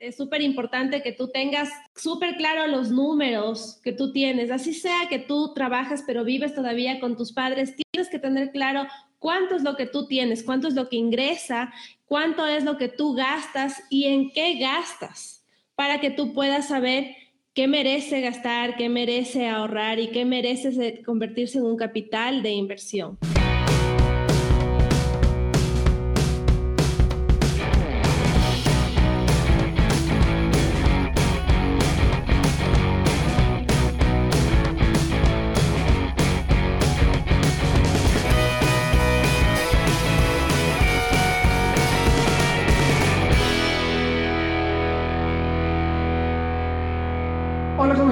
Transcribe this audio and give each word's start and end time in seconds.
Es 0.00 0.16
súper 0.16 0.40
importante 0.40 1.02
que 1.02 1.12
tú 1.12 1.28
tengas 1.28 1.68
súper 1.94 2.36
claro 2.36 2.66
los 2.66 2.90
números 2.90 3.78
que 3.84 3.92
tú 3.92 4.12
tienes. 4.14 4.50
Así 4.50 4.72
sea 4.72 5.08
que 5.10 5.18
tú 5.18 5.52
trabajas 5.52 6.02
pero 6.06 6.24
vives 6.24 6.54
todavía 6.54 6.98
con 7.00 7.18
tus 7.18 7.34
padres, 7.34 7.74
tienes 7.92 8.08
que 8.10 8.18
tener 8.18 8.50
claro 8.50 8.86
cuánto 9.18 9.56
es 9.56 9.62
lo 9.62 9.76
que 9.76 9.84
tú 9.84 10.06
tienes, 10.06 10.42
cuánto 10.42 10.68
es 10.68 10.74
lo 10.74 10.88
que 10.88 10.96
ingresa, 10.96 11.70
cuánto 12.06 12.46
es 12.46 12.64
lo 12.64 12.78
que 12.78 12.88
tú 12.88 13.12
gastas 13.12 13.82
y 13.90 14.06
en 14.06 14.30
qué 14.30 14.58
gastas, 14.58 15.44
para 15.74 16.00
que 16.00 16.08
tú 16.08 16.32
puedas 16.32 16.68
saber 16.68 17.14
qué 17.52 17.68
merece 17.68 18.22
gastar, 18.22 18.76
qué 18.76 18.88
merece 18.88 19.50
ahorrar 19.50 19.98
y 19.98 20.08
qué 20.12 20.24
merece 20.24 21.02
convertirse 21.02 21.58
en 21.58 21.64
un 21.64 21.76
capital 21.76 22.42
de 22.42 22.52
inversión. 22.52 23.18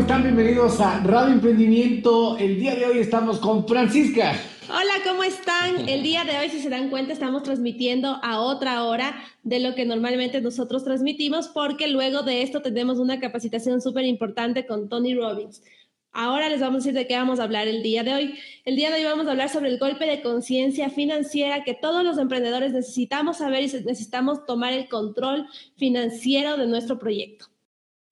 Bienvenidos 0.08 0.80
a 0.80 0.98
Radio 1.04 1.34
Emprendimiento. 1.34 2.36
El 2.38 2.58
día 2.58 2.74
de 2.74 2.86
hoy 2.86 2.98
estamos 2.98 3.38
con 3.38 3.68
Francisca. 3.68 4.32
Hola, 4.68 4.94
¿cómo 5.04 5.22
están? 5.22 5.88
El 5.88 6.02
día 6.02 6.24
de 6.24 6.38
hoy, 6.38 6.48
si 6.48 6.60
se 6.60 6.70
dan 6.70 6.90
cuenta, 6.90 7.12
estamos 7.12 7.44
transmitiendo 7.44 8.18
a 8.22 8.40
otra 8.40 8.84
hora 8.84 9.14
de 9.44 9.60
lo 9.60 9.76
que 9.76 9.84
normalmente 9.84 10.40
nosotros 10.40 10.82
transmitimos, 10.82 11.48
porque 11.48 11.86
luego 11.86 12.22
de 12.22 12.42
esto 12.42 12.62
tenemos 12.62 12.98
una 12.98 13.20
capacitación 13.20 13.80
súper 13.80 14.06
importante 14.06 14.66
con 14.66 14.88
Tony 14.88 15.14
Robbins. 15.14 15.62
Ahora 16.10 16.48
les 16.48 16.60
vamos 16.60 16.76
a 16.76 16.78
decir 16.78 16.94
de 16.94 17.06
qué 17.06 17.14
vamos 17.14 17.38
a 17.38 17.44
hablar 17.44 17.68
el 17.68 17.82
día 17.82 18.02
de 18.02 18.14
hoy. 18.14 18.34
El 18.64 18.74
día 18.74 18.90
de 18.90 18.96
hoy 18.96 19.04
vamos 19.04 19.28
a 19.28 19.30
hablar 19.30 19.50
sobre 19.50 19.68
el 19.68 19.78
golpe 19.78 20.04
de 20.06 20.20
conciencia 20.20 20.90
financiera 20.90 21.62
que 21.62 21.74
todos 21.74 22.02
los 22.02 22.18
emprendedores 22.18 22.72
necesitamos 22.72 23.38
saber 23.38 23.62
y 23.62 23.66
necesitamos 23.66 24.44
tomar 24.46 24.72
el 24.72 24.88
control 24.88 25.46
financiero 25.76 26.56
de 26.56 26.66
nuestro 26.66 26.98
proyecto. 26.98 27.46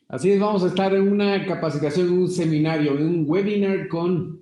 Así 0.09 0.31
es, 0.31 0.39
vamos 0.39 0.63
a 0.63 0.69
estar 0.69 0.95
en 0.95 1.09
una 1.09 1.45
capacitación, 1.47 2.11
un 2.11 2.31
seminario, 2.31 2.93
un 2.93 3.25
webinar 3.27 3.89
con 3.89 4.41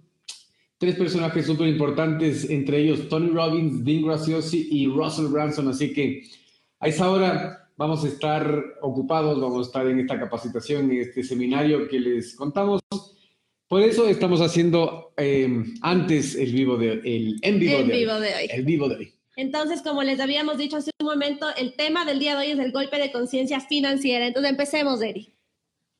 tres 0.76 0.96
personajes 0.96 1.46
súper 1.46 1.68
importantes, 1.68 2.50
entre 2.50 2.80
ellos 2.80 3.08
Tony 3.08 3.30
Robbins, 3.30 3.82
Dean 3.82 4.02
Graziosi 4.02 4.68
y 4.70 4.86
Russell 4.86 5.28
Branson. 5.28 5.68
Así 5.68 5.94
que 5.94 6.22
a 6.80 6.88
esa 6.88 7.10
hora 7.10 7.70
vamos 7.76 8.04
a 8.04 8.08
estar 8.08 8.62
ocupados, 8.82 9.40
vamos 9.40 9.66
a 9.66 9.68
estar 9.68 9.86
en 9.86 10.00
esta 10.00 10.18
capacitación, 10.18 10.90
en 10.90 11.00
este 11.00 11.22
seminario 11.22 11.88
que 11.88 11.98
les 11.98 12.34
contamos. 12.34 12.82
Por 13.66 13.80
eso 13.82 14.06
estamos 14.06 14.42
haciendo 14.42 15.14
eh, 15.16 15.48
antes 15.80 16.34
el 16.34 16.52
vivo 16.52 16.76
de 16.76 16.92
el 16.92 17.38
en 17.40 17.58
vivo, 17.58 17.78
de, 18.20 18.34
hoy, 18.34 18.48
El 18.50 18.64
vivo 18.64 18.88
de 18.88 18.96
hoy. 18.96 19.14
Entonces, 19.36 19.80
como 19.82 20.02
les 20.02 20.20
habíamos 20.20 20.58
dicho 20.58 20.76
hace 20.76 20.90
un 21.00 21.06
momento, 21.06 21.46
el 21.56 21.74
tema 21.74 22.04
del 22.04 22.18
día 22.18 22.36
de 22.36 22.46
hoy 22.46 22.52
es 22.52 22.58
el 22.58 22.70
golpe 22.70 22.98
de 22.98 23.10
conciencia 23.10 23.60
financiera. 23.60 24.26
Entonces, 24.26 24.50
empecemos, 24.50 25.02
Eri. 25.02 25.33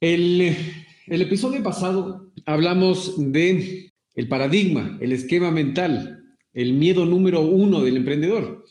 El, 0.04 0.54
episodio 1.08 1.62
pasado 1.62 2.30
hablamos 2.44 3.14
de 3.16 3.90
el 4.14 4.28
paradigma, 4.28 4.98
el 5.00 5.12
esquema 5.12 5.50
mental, 5.50 6.22
el 6.52 6.74
miedo 6.74 7.06
número 7.06 7.40
uno 7.40 7.82
del 7.82 7.96
emprendedor. 7.96 8.66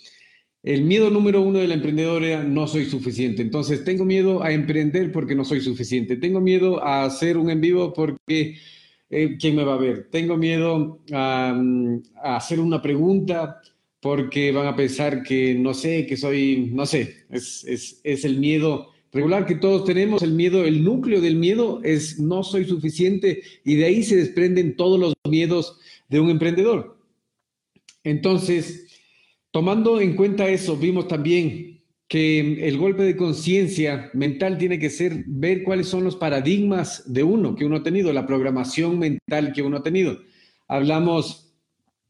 El 0.62 0.84
miedo 0.84 1.10
número 1.10 1.42
uno 1.42 1.58
del 1.58 1.72
emprendedor 1.72 2.24
era 2.24 2.44
no 2.44 2.68
soy 2.68 2.86
suficiente. 2.86 3.42
Entonces, 3.42 3.84
tengo 3.84 4.06
miedo 4.06 4.44
a 4.44 4.52
emprender 4.52 5.12
porque 5.12 5.34
no 5.34 5.44
soy 5.44 5.62
suficiente. 5.62 6.18
Tengo 6.18 6.40
miedo 6.40 6.84
a 6.84 7.06
hacer 7.06 7.40
un 7.40 7.50
en 7.50 7.62
vivo 7.62 7.94
porque 7.94 8.60
eh, 9.10 9.36
¿quién 9.40 9.56
me 9.56 9.64
va 9.64 9.74
a 9.74 9.78
ver? 9.78 10.10
Tengo 10.12 10.38
miedo 10.38 11.00
a, 11.12 11.60
hacer 12.24 12.60
una 12.60 12.80
pregunta 12.80 13.60
porque 14.00 14.52
van 14.52 14.68
a 14.68 14.76
pensar 14.76 15.24
que 15.24 15.56
no 15.56 15.74
sé, 15.74 16.06
que 16.06 16.16
soy, 16.16 16.70
no 16.72 16.86
sé, 16.86 17.26
es, 17.32 17.64
es, 17.64 18.02
es 18.04 18.24
el 18.24 18.38
miedo 18.38 18.93
regular 19.14 19.46
que 19.46 19.56
todos 19.56 19.86
tenemos, 19.86 20.24
el 20.24 20.34
miedo, 20.34 20.66
el 20.66 20.84
núcleo 20.84 21.22
del 21.22 21.36
miedo 21.36 21.82
es 21.84 22.20
no 22.20 22.44
soy 22.44 22.66
suficiente 22.66 23.44
y 23.64 23.76
de 23.76 23.86
ahí 23.86 24.04
se 24.04 24.16
desprenden 24.16 24.76
todos 24.76 25.00
los 25.00 25.14
miedos 25.30 25.80
de 26.10 26.20
un 26.20 26.30
emprendedor. 26.30 26.98
Entonces, 28.04 28.88
tomando 29.52 30.02
en 30.02 30.16
cuenta 30.16 30.50
eso, 30.50 30.76
vimos 30.76 31.08
también 31.08 31.82
que 32.08 32.68
el 32.68 32.78
golpe 32.78 33.04
de 33.04 33.16
conciencia 33.16 34.10
mental 34.14 34.58
tiene 34.58 34.78
que 34.78 34.90
ser 34.90 35.24
ver 35.26 35.64
cuáles 35.64 35.88
son 35.88 36.04
los 36.04 36.16
paradigmas 36.16 37.12
de 37.12 37.24
uno 37.24 37.56
que 37.56 37.66
uno 37.66 37.78
ha 37.78 37.84
tenido, 37.84 38.12
la 38.14 38.28
programación 38.28 39.00
mental 39.00 39.54
que 39.54 39.62
uno 39.62 39.78
ha 39.78 39.84
tenido. 39.84 40.20
Hablamos 40.68 41.54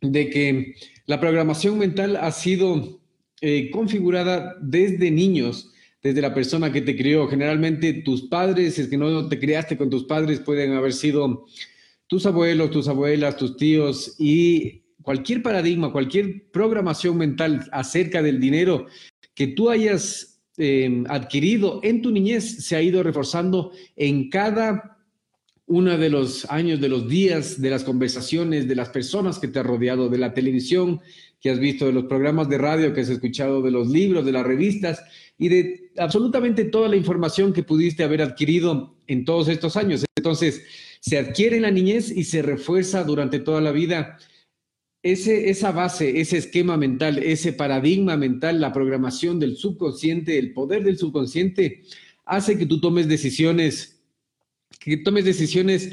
de 0.01 0.29
que 0.29 0.75
la 1.05 1.19
programación 1.19 1.77
mental 1.77 2.15
ha 2.17 2.31
sido 2.31 3.01
eh, 3.41 3.69
configurada 3.71 4.55
desde 4.61 5.11
niños 5.11 5.72
desde 6.03 6.21
la 6.21 6.33
persona 6.33 6.71
que 6.71 6.81
te 6.81 6.97
crió. 6.97 7.27
Generalmente 7.27 7.93
tus 7.93 8.23
padres, 8.23 8.77
es 8.77 8.89
que 8.89 8.97
no 8.97 9.27
te 9.29 9.39
criaste 9.39 9.77
con 9.77 9.89
tus 9.89 10.03
padres, 10.03 10.41
pueden 10.41 10.73
haber 10.73 10.91
sido 10.91 11.45
tus 12.07 12.25
abuelos, 12.25 12.69
tus 12.69 12.89
abuelas, 12.89 13.37
tus 13.37 13.55
tíos 13.55 14.15
y 14.19 14.83
cualquier 15.01 15.41
paradigma, 15.41 15.93
cualquier 15.93 16.51
programación 16.51 17.17
mental 17.17 17.67
acerca 17.71 18.21
del 18.21 18.39
dinero 18.39 18.85
que 19.33 19.47
tú 19.47 19.69
hayas 19.69 20.41
em, 20.57 21.05
adquirido 21.07 21.79
en 21.83 22.01
tu 22.01 22.11
niñez 22.11 22.65
se 22.65 22.75
ha 22.75 22.81
ido 22.81 23.01
reforzando 23.01 23.71
en 23.95 24.29
cada 24.29 24.97
uno 25.65 25.97
de 25.97 26.09
los 26.09 26.45
años, 26.51 26.81
de 26.81 26.89
los 26.89 27.07
días, 27.07 27.59
de 27.59 27.69
las 27.69 27.83
conversaciones, 27.83 28.67
de 28.67 28.75
las 28.75 28.89
personas 28.89 29.39
que 29.39 29.47
te 29.47 29.59
ha 29.59 29.63
rodeado, 29.63 30.09
de 30.09 30.17
la 30.17 30.33
televisión 30.33 30.99
que 31.39 31.49
has 31.49 31.59
visto, 31.59 31.85
de 31.85 31.93
los 31.93 32.05
programas 32.05 32.49
de 32.49 32.57
radio 32.57 32.93
que 32.93 33.01
has 33.01 33.09
escuchado, 33.09 33.61
de 33.61 33.71
los 33.71 33.87
libros, 33.87 34.25
de 34.25 34.33
las 34.33 34.45
revistas 34.45 35.03
y 35.37 35.49
de 35.49 35.91
absolutamente 35.97 36.65
toda 36.65 36.89
la 36.89 36.95
información 36.95 37.53
que 37.53 37.63
pudiste 37.63 38.03
haber 38.03 38.21
adquirido 38.21 38.95
en 39.07 39.25
todos 39.25 39.47
estos 39.47 39.75
años. 39.77 40.05
Entonces, 40.15 40.63
se 40.99 41.17
adquiere 41.17 41.57
en 41.57 41.63
la 41.63 41.71
niñez 41.71 42.11
y 42.11 42.23
se 42.23 42.41
refuerza 42.41 43.03
durante 43.03 43.39
toda 43.39 43.61
la 43.61 43.71
vida. 43.71 44.17
Ese, 45.01 45.49
esa 45.49 45.71
base, 45.71 46.21
ese 46.21 46.37
esquema 46.37 46.77
mental, 46.77 47.17
ese 47.17 47.51
paradigma 47.51 48.15
mental, 48.15 48.61
la 48.61 48.71
programación 48.71 49.39
del 49.39 49.57
subconsciente, 49.57 50.37
el 50.39 50.53
poder 50.53 50.83
del 50.83 50.97
subconsciente, 50.97 51.83
hace 52.25 52.57
que 52.57 52.65
tú 52.65 52.79
tomes 52.79 53.09
decisiones, 53.09 54.01
que 54.79 54.97
tomes 54.97 55.25
decisiones 55.25 55.91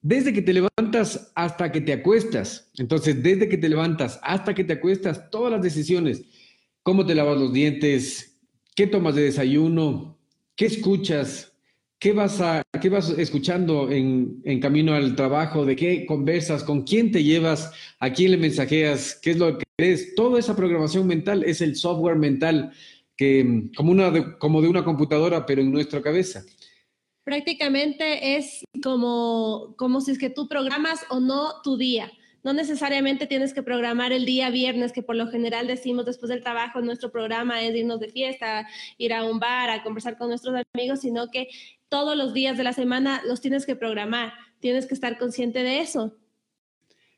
desde 0.00 0.32
que 0.32 0.42
te 0.42 0.52
levantas 0.52 1.32
hasta 1.34 1.72
que 1.72 1.80
te 1.80 1.92
acuestas. 1.92 2.70
Entonces, 2.76 3.22
desde 3.22 3.48
que 3.48 3.56
te 3.56 3.68
levantas 3.68 4.20
hasta 4.22 4.54
que 4.54 4.64
te 4.64 4.74
acuestas, 4.74 5.30
todas 5.30 5.52
las 5.52 5.62
decisiones, 5.62 6.22
cómo 6.82 7.06
te 7.06 7.14
lavas 7.14 7.38
los 7.38 7.52
dientes, 7.52 8.31
¿Qué 8.74 8.86
tomas 8.86 9.14
de 9.14 9.24
desayuno? 9.24 10.18
¿Qué 10.56 10.66
escuchas? 10.66 11.52
¿Qué 11.98 12.12
vas, 12.12 12.40
a, 12.40 12.62
qué 12.80 12.88
vas 12.88 13.10
escuchando 13.10 13.90
en, 13.90 14.40
en, 14.44 14.60
camino 14.60 14.94
al 14.94 15.14
trabajo? 15.14 15.66
¿De 15.66 15.76
qué 15.76 16.06
conversas? 16.06 16.64
¿Con 16.64 16.82
quién 16.82 17.12
te 17.12 17.22
llevas? 17.22 17.70
¿A 18.00 18.10
quién 18.12 18.30
le 18.30 18.38
mensajeas? 18.38 19.18
¿Qué 19.22 19.32
es 19.32 19.36
lo 19.36 19.58
que 19.58 19.64
crees? 19.76 20.14
Toda 20.14 20.38
esa 20.38 20.56
programación 20.56 21.06
mental 21.06 21.44
es 21.44 21.60
el 21.60 21.76
software 21.76 22.16
mental 22.16 22.72
que, 23.16 23.68
como, 23.76 23.92
una 23.92 24.10
de, 24.10 24.38
como 24.38 24.62
de 24.62 24.68
una 24.68 24.84
computadora, 24.84 25.44
pero 25.44 25.60
en 25.60 25.70
nuestra 25.70 26.02
cabeza. 26.02 26.42
Prácticamente 27.24 28.36
es 28.36 28.64
como, 28.82 29.74
como 29.76 30.00
si 30.00 30.12
es 30.12 30.18
que 30.18 30.30
tú 30.30 30.48
programas 30.48 31.04
o 31.10 31.20
no 31.20 31.60
tu 31.62 31.76
día. 31.76 32.10
No 32.42 32.52
necesariamente 32.52 33.26
tienes 33.26 33.54
que 33.54 33.62
programar 33.62 34.12
el 34.12 34.24
día 34.24 34.50
viernes, 34.50 34.92
que 34.92 35.02
por 35.02 35.14
lo 35.14 35.28
general 35.28 35.66
decimos 35.66 36.06
después 36.06 36.28
del 36.28 36.42
trabajo, 36.42 36.80
nuestro 36.80 37.12
programa 37.12 37.62
es 37.62 37.74
irnos 37.74 38.00
de 38.00 38.08
fiesta, 38.08 38.66
ir 38.98 39.12
a 39.12 39.24
un 39.24 39.38
bar, 39.38 39.70
a 39.70 39.82
conversar 39.82 40.18
con 40.18 40.28
nuestros 40.28 40.54
amigos, 40.74 41.00
sino 41.00 41.28
que 41.30 41.48
todos 41.88 42.16
los 42.16 42.34
días 42.34 42.56
de 42.56 42.64
la 42.64 42.72
semana 42.72 43.22
los 43.26 43.40
tienes 43.40 43.64
que 43.64 43.76
programar, 43.76 44.32
tienes 44.60 44.86
que 44.86 44.94
estar 44.94 45.18
consciente 45.18 45.62
de 45.62 45.80
eso. 45.80 46.16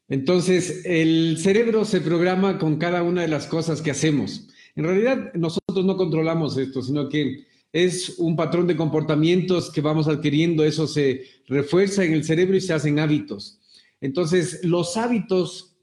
Entonces, 0.09 0.83
el 0.85 1.39
cerebro 1.39 1.85
se 1.87 2.01
programa 2.01 2.59
con 2.59 2.77
cada 2.77 3.03
una 3.03 3.23
de 3.23 3.29
las 3.29 3.47
cosas 3.47 3.81
que 3.81 3.91
hacemos. 3.91 4.49
En 4.77 4.85
realidad, 4.85 5.33
nosotros 5.35 5.85
no 5.85 5.97
controlamos 5.97 6.59
esto, 6.59 6.83
sino 6.83 7.09
que 7.09 7.47
es 7.73 8.19
un 8.19 8.37
patrón 8.37 8.67
de 8.67 8.77
comportamientos 8.77 9.71
que 9.71 9.81
vamos 9.81 10.07
adquiriendo, 10.07 10.65
eso 10.65 10.87
se 10.87 11.25
refuerza 11.49 12.05
en 12.05 12.13
el 12.13 12.25
cerebro 12.25 12.57
y 12.57 12.61
se 12.61 12.75
hacen 12.75 12.99
hábitos. 12.99 13.59
Entonces, 14.05 14.61
los 14.65 14.99
hábitos 14.99 15.79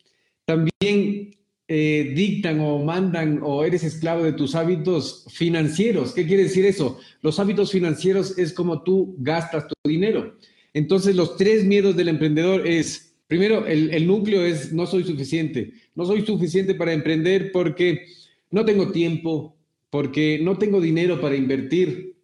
también 0.46 1.36
eh, 1.68 2.14
dictan 2.16 2.60
o 2.60 2.78
mandan 2.78 3.40
o 3.42 3.64
eres 3.64 3.84
esclavo 3.84 4.24
de 4.24 4.34
tus 4.34 4.54
hábitos 4.54 5.26
financieros. 5.32 6.14
¿Qué 6.14 6.28
quiere 6.28 6.44
decir 6.44 6.64
eso? 6.66 7.00
Los 7.24 7.40
hábitos 7.40 7.72
financieros 7.72 8.38
es 8.38 8.54
como 8.54 8.84
tú 8.84 9.16
gastas 9.18 9.68
tu 9.68 9.74
dinero. 9.90 10.38
Entonces, 10.72 11.16
los 11.16 11.36
tres 11.36 11.66
miedos 11.66 11.96
del 11.96 12.10
emprendedor 12.10 12.68
es, 12.68 13.16
primero, 13.26 13.66
el, 13.66 13.92
el 13.92 14.06
núcleo 14.06 14.46
es 14.46 14.72
no 14.72 14.86
soy 14.86 15.04
suficiente. 15.04 15.74
No 15.96 16.06
soy 16.06 16.24
suficiente 16.24 16.76
para 16.76 16.94
emprender 16.94 17.52
porque 17.52 18.06
no 18.52 18.64
tengo 18.66 18.92
tiempo, 18.92 19.58
porque 19.90 20.40
no 20.44 20.60
tengo 20.60 20.80
dinero 20.80 21.20
para 21.20 21.36
invertir. 21.36 22.16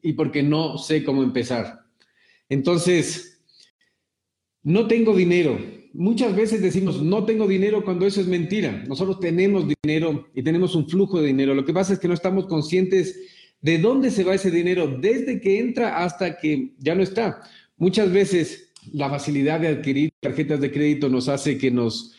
y 0.00 0.14
porque 0.14 0.42
no 0.42 0.78
sé 0.78 1.04
cómo 1.04 1.22
empezar. 1.22 1.80
Entonces, 2.48 3.35
no 4.66 4.88
tengo 4.88 5.14
dinero. 5.14 5.60
Muchas 5.92 6.34
veces 6.34 6.60
decimos, 6.60 7.00
no 7.00 7.24
tengo 7.24 7.46
dinero 7.46 7.84
cuando 7.84 8.04
eso 8.04 8.20
es 8.20 8.26
mentira. 8.26 8.82
Nosotros 8.88 9.20
tenemos 9.20 9.64
dinero 9.84 10.26
y 10.34 10.42
tenemos 10.42 10.74
un 10.74 10.88
flujo 10.88 11.20
de 11.20 11.28
dinero. 11.28 11.54
Lo 11.54 11.64
que 11.64 11.72
pasa 11.72 11.92
es 11.92 12.00
que 12.00 12.08
no 12.08 12.14
estamos 12.14 12.46
conscientes 12.46 13.16
de 13.60 13.78
dónde 13.78 14.10
se 14.10 14.24
va 14.24 14.34
ese 14.34 14.50
dinero 14.50 14.88
desde 14.88 15.40
que 15.40 15.60
entra 15.60 16.02
hasta 16.04 16.36
que 16.38 16.72
ya 16.78 16.96
no 16.96 17.04
está. 17.04 17.42
Muchas 17.76 18.10
veces 18.10 18.72
la 18.92 19.08
facilidad 19.08 19.60
de 19.60 19.68
adquirir 19.68 20.10
tarjetas 20.18 20.60
de 20.60 20.72
crédito 20.72 21.08
nos 21.08 21.28
hace 21.28 21.58
que 21.58 21.70
nos 21.70 22.16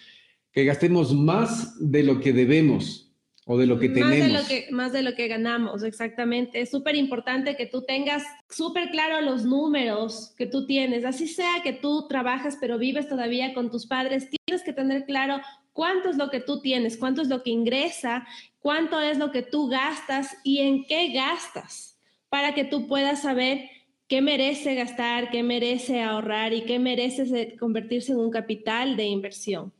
que 0.53 0.63
gastemos 0.63 1.13
más 1.13 1.75
de 1.81 2.01
lo 2.01 2.21
que 2.21 2.31
debemos 2.31 3.06
o 3.49 3.57
de 3.57 3.65
lo 3.65 3.79
que 3.79 3.87
tenemos. 3.87 4.17
Más 4.17 4.19
de 4.19 4.33
lo 4.33 4.47
que, 4.47 4.71
más 4.71 4.91
de 4.91 5.01
lo 5.01 5.15
que 5.15 5.27
ganamos, 5.29 5.81
exactamente. 5.83 6.59
Es 6.59 6.69
súper 6.69 6.95
importante 6.95 7.55
que 7.55 7.65
tú 7.65 7.81
tengas 7.81 8.23
súper 8.49 8.89
claro 8.89 9.21
los 9.21 9.45
números 9.45 10.33
que 10.37 10.45
tú 10.45 10.67
tienes. 10.67 11.05
Así 11.05 11.27
sea 11.27 11.61
que 11.63 11.71
tú 11.71 12.07
trabajas 12.09 12.57
pero 12.59 12.77
vives 12.77 13.07
todavía 13.07 13.53
con 13.53 13.71
tus 13.71 13.87
padres, 13.87 14.27
tienes 14.45 14.63
que 14.63 14.73
tener 14.73 15.05
claro 15.05 15.39
cuánto 15.71 16.09
es 16.09 16.17
lo 16.17 16.29
que 16.29 16.41
tú 16.41 16.59
tienes, 16.59 16.97
cuánto 16.97 17.21
es 17.21 17.29
lo 17.29 17.41
que 17.41 17.51
ingresa, 17.51 18.27
cuánto 18.59 18.99
es 18.99 19.17
lo 19.17 19.31
que 19.31 19.43
tú 19.43 19.69
gastas 19.69 20.35
y 20.43 20.59
en 20.59 20.83
qué 20.83 21.13
gastas, 21.13 21.97
para 22.27 22.53
que 22.53 22.65
tú 22.65 22.85
puedas 22.85 23.21
saber 23.21 23.69
qué 24.09 24.21
merece 24.21 24.75
gastar, 24.75 25.29
qué 25.31 25.41
merece 25.41 26.01
ahorrar 26.01 26.53
y 26.53 26.63
qué 26.63 26.79
merece 26.79 27.55
convertirse 27.57 28.11
en 28.11 28.19
un 28.19 28.29
capital 28.29 28.97
de 28.97 29.05
inversión. 29.05 29.71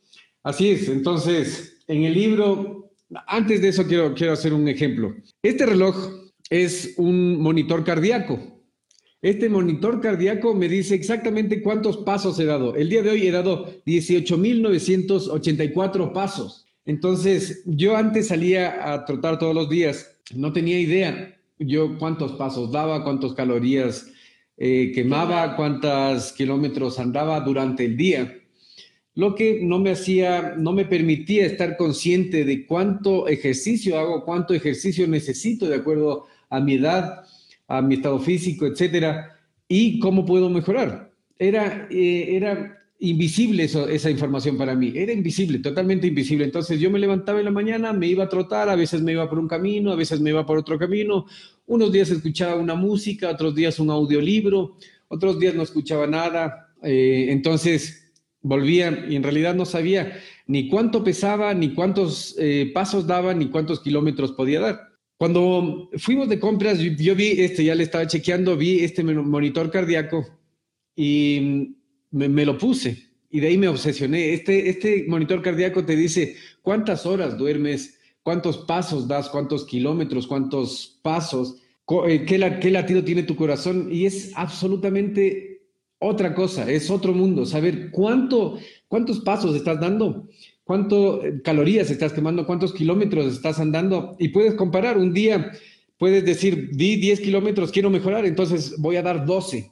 Así 0.42 0.70
es, 0.70 0.88
entonces, 0.88 1.84
en 1.88 2.06
el 2.06 2.14
libro 2.14 2.87
antes 3.28 3.62
de 3.62 3.68
eso 3.70 3.88
quiero, 3.88 4.14
quiero 4.14 4.34
hacer 4.34 4.54
un 4.54 4.68
ejemplo. 4.68 5.16
Este 5.42 5.66
reloj 5.66 5.96
es 6.50 6.96
un 6.98 7.42
monitor 7.42 7.84
cardíaco. 7.84 8.40
Este 9.22 9.50
monitor 9.50 10.00
cardíaco 10.00 10.54
me 10.54 10.70
dice 10.70 10.96
exactamente 10.96 11.62
cuántos 11.62 11.98
pasos 11.98 12.40
he 12.40 12.46
dado. 12.46 12.74
El 12.76 12.88
día 12.90 13.02
de 13.02 13.10
hoy 13.10 13.28
he 13.28 13.32
dado 13.32 13.84
18.984 13.86 16.14
pasos. 16.14 16.66
Entonces, 16.86 17.64
yo 17.66 17.98
antes 17.98 18.28
salía 18.28 18.94
a 18.94 19.04
trotar 19.06 19.40
todos 19.40 19.56
los 19.56 19.70
días, 19.70 20.20
no 20.34 20.54
tenía 20.54 20.80
idea 20.80 21.34
yo 21.60 21.98
cuántos 21.98 22.34
pasos 22.34 22.72
daba, 22.72 23.04
cuántas 23.04 23.34
calorías 23.34 24.06
eh, 24.58 24.92
quemaba, 24.94 25.56
cuántos 25.56 26.32
kilómetros 26.34 27.00
andaba 27.00 27.40
durante 27.42 27.86
el 27.86 27.98
día 27.98 28.40
lo 29.18 29.34
que 29.34 29.62
no 29.64 29.80
me 29.80 29.90
hacía, 29.90 30.54
no 30.60 30.74
me 30.74 30.86
permitía 30.86 31.48
estar 31.48 31.76
consciente 31.76 32.46
de 32.46 32.68
cuánto 32.68 33.28
ejercicio 33.28 33.98
hago, 33.98 34.24
cuánto 34.24 34.54
ejercicio 34.54 35.08
necesito 35.08 35.68
de 35.68 35.78
acuerdo 35.78 36.28
a 36.52 36.60
mi 36.60 36.76
edad, 36.76 37.24
a 37.68 37.82
mi 37.82 37.96
estado 37.96 38.20
físico, 38.20 38.68
etcétera, 38.68 39.36
y 39.68 39.98
cómo 39.98 40.24
puedo 40.24 40.52
mejorar. 40.52 41.12
Era, 41.40 41.88
eh, 41.90 42.36
era 42.36 42.78
invisible 43.00 43.64
esa 43.64 44.12
información 44.12 44.56
para 44.56 44.76
mí, 44.76 44.94
era 44.96 45.14
invisible, 45.14 45.58
totalmente 45.58 46.06
invisible. 46.06 46.46
Entonces 46.46 46.80
yo 46.80 46.92
me 46.92 47.00
levantaba 47.00 47.40
en 47.40 47.46
la 47.46 47.52
mañana, 47.52 47.94
me 47.94 48.06
iba 48.06 48.26
a 48.26 48.30
trotar, 48.30 48.70
a 48.70 48.76
veces 48.76 49.02
me 49.02 49.14
iba 49.14 49.28
por 49.28 49.40
un 49.40 49.48
camino, 49.48 49.92
a 49.92 49.96
veces 49.96 50.22
me 50.22 50.30
iba 50.30 50.46
por 50.46 50.60
otro 50.60 50.78
camino, 50.78 51.26
unos 51.66 51.92
días 51.92 52.12
escuchaba 52.12 52.62
una 52.62 52.76
música, 52.76 53.32
otros 53.32 53.56
días 53.56 53.80
un 53.80 53.90
audiolibro, 53.90 54.78
otros 55.08 55.40
días 55.40 55.56
no 55.56 55.64
escuchaba 55.64 56.06
nada. 56.06 56.72
Eh, 56.84 57.30
entonces, 57.30 58.07
volvía 58.48 59.06
y 59.10 59.16
en 59.16 59.24
realidad 59.24 59.56
no 59.56 59.66
sabía 59.66 60.20
ni 60.48 60.70
cuánto 60.70 61.04
pesaba, 61.04 61.54
ni 61.54 61.74
cuántos 61.74 62.36
eh, 62.40 62.72
pasos 62.74 63.06
daba, 63.06 63.34
ni 63.34 63.50
cuántos 63.50 63.82
kilómetros 63.82 64.32
podía 64.32 64.62
dar. 64.62 64.88
Cuando 65.18 65.90
fuimos 65.98 66.30
de 66.30 66.40
compras, 66.40 66.80
yo 66.80 67.16
vi 67.16 67.42
este, 67.42 67.64
ya 67.64 67.76
le 67.76 67.84
estaba 67.84 68.08
chequeando, 68.08 68.56
vi 68.56 68.80
este 68.82 69.04
monitor 69.04 69.72
cardíaco 69.72 70.26
y 70.96 71.76
me, 72.12 72.46
lo 72.46 72.58
puse 72.58 73.10
y 73.30 73.40
de 73.40 73.48
ahí 73.48 73.58
me 73.58 73.68
obsesioné. 73.68 74.34
Este, 74.34 74.70
este 74.70 75.06
monitor 75.08 75.42
cardíaco 75.42 75.84
te 75.84 75.96
dice 75.96 76.36
cuántas 76.62 77.06
horas 77.06 77.38
duermes, 77.38 78.00
cuántos 78.22 78.60
pasos 78.60 79.08
das, 79.08 79.28
cuántos 79.30 79.66
kilómetros, 79.66 80.28
cuántos 80.28 81.00
pasos, 81.02 81.58
eh, 82.08 82.26
qué, 82.26 82.60
qué 82.62 82.72
latido 82.72 83.04
tiene 83.04 83.24
tu 83.24 83.36
corazón 83.36 83.90
y 83.92 84.06
es 84.06 84.32
absolutamente 84.36 85.57
otra 86.00 86.36
cosa, 86.36 86.70
es 86.70 86.90
otro 86.90 87.14
mundo, 87.14 87.46
saber 87.46 87.90
cuánto, 87.92 88.60
cuántos 88.88 89.20
pasos 89.22 89.56
estás 89.56 89.80
dando, 89.80 90.28
cuánto 90.64 91.26
eh, 91.26 91.42
calorías 91.44 91.90
estás 91.90 92.14
quemando, 92.14 92.46
cuántos 92.46 92.74
kilómetros 92.74 93.34
estás 93.34 93.60
andando 93.60 94.16
y 94.20 94.30
puedes 94.30 94.54
comparar. 94.54 94.98
Un 94.98 95.14
día 95.14 95.52
puedes 95.98 96.24
decir, 96.24 96.70
di 96.74 96.98
10 96.98 97.22
kilómetros, 97.22 97.72
quiero 97.72 97.90
mejorar, 97.90 98.26
entonces 98.26 98.76
voy 98.78 98.98
a 98.98 99.02
dar 99.02 99.26
12. 99.26 99.72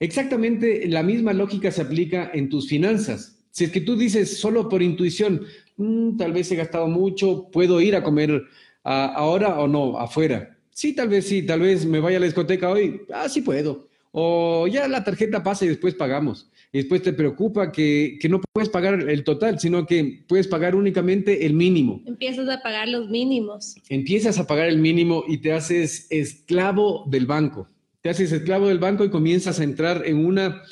Exactamente 0.00 0.88
la 0.88 1.02
misma 1.02 1.32
lógica 1.32 1.70
se 1.70 1.82
aplica 1.82 2.30
en 2.32 2.48
tus 2.48 2.68
finanzas. 2.68 3.38
Si 3.50 3.64
es 3.64 3.70
que 3.70 3.82
tú 3.82 3.96
dices 3.96 4.38
solo 4.38 4.68
por 4.68 4.82
intuición, 4.82 5.42
mm, 5.76 6.16
tal 6.16 6.32
vez 6.32 6.50
he 6.50 6.56
gastado 6.56 6.88
mucho, 6.88 7.48
puedo 7.52 7.80
ir 7.80 7.94
a 7.94 8.02
comer 8.02 8.42
ahora 8.84 9.60
o 9.60 9.68
no, 9.68 9.98
afuera. 9.98 10.58
Sí, 10.70 10.94
tal 10.94 11.08
vez 11.08 11.26
sí, 11.26 11.42
tal 11.42 11.60
vez 11.60 11.84
me 11.84 12.00
vaya 12.00 12.16
a 12.16 12.20
la 12.20 12.26
discoteca 12.26 12.70
hoy. 12.70 13.02
Ah, 13.12 13.28
sí 13.28 13.42
puedo 13.42 13.91
o 14.12 14.66
ya 14.68 14.86
la 14.88 15.02
tarjeta 15.02 15.42
pasa 15.42 15.64
y 15.64 15.68
después 15.68 15.94
pagamos. 15.94 16.50
Y 16.70 16.78
después 16.78 17.02
te 17.02 17.12
preocupa 17.12 17.72
que, 17.72 18.18
no 18.30 18.40
puedes 18.52 18.68
pagar 18.68 19.08
el 19.08 19.24
total, 19.24 19.58
sino 19.58 19.86
que 19.86 20.24
puedes 20.26 20.46
pagar 20.46 20.74
únicamente 20.74 21.44
el 21.44 21.54
mínimo. 21.54 22.02
Empiezas 22.06 22.48
a 22.48 22.62
pagar 22.62 22.88
los 22.88 23.08
mínimos. 23.08 23.74
Empiezas 23.88 24.38
a 24.38 24.46
pagar 24.46 24.68
el 24.68 24.78
mínimo 24.78 25.24
y 25.26 25.38
te 25.38 25.52
haces 25.52 26.06
esclavo 26.10 27.04
del 27.08 27.26
banco. 27.26 27.68
Te 28.00 28.10
haces 28.10 28.32
esclavo 28.32 28.68
del 28.68 28.78
banco 28.78 29.04
y 29.04 29.10
comienzas 29.10 29.60
a 29.60 29.64
entrar 29.64 30.02
en 30.06 30.24
una, 30.24 30.62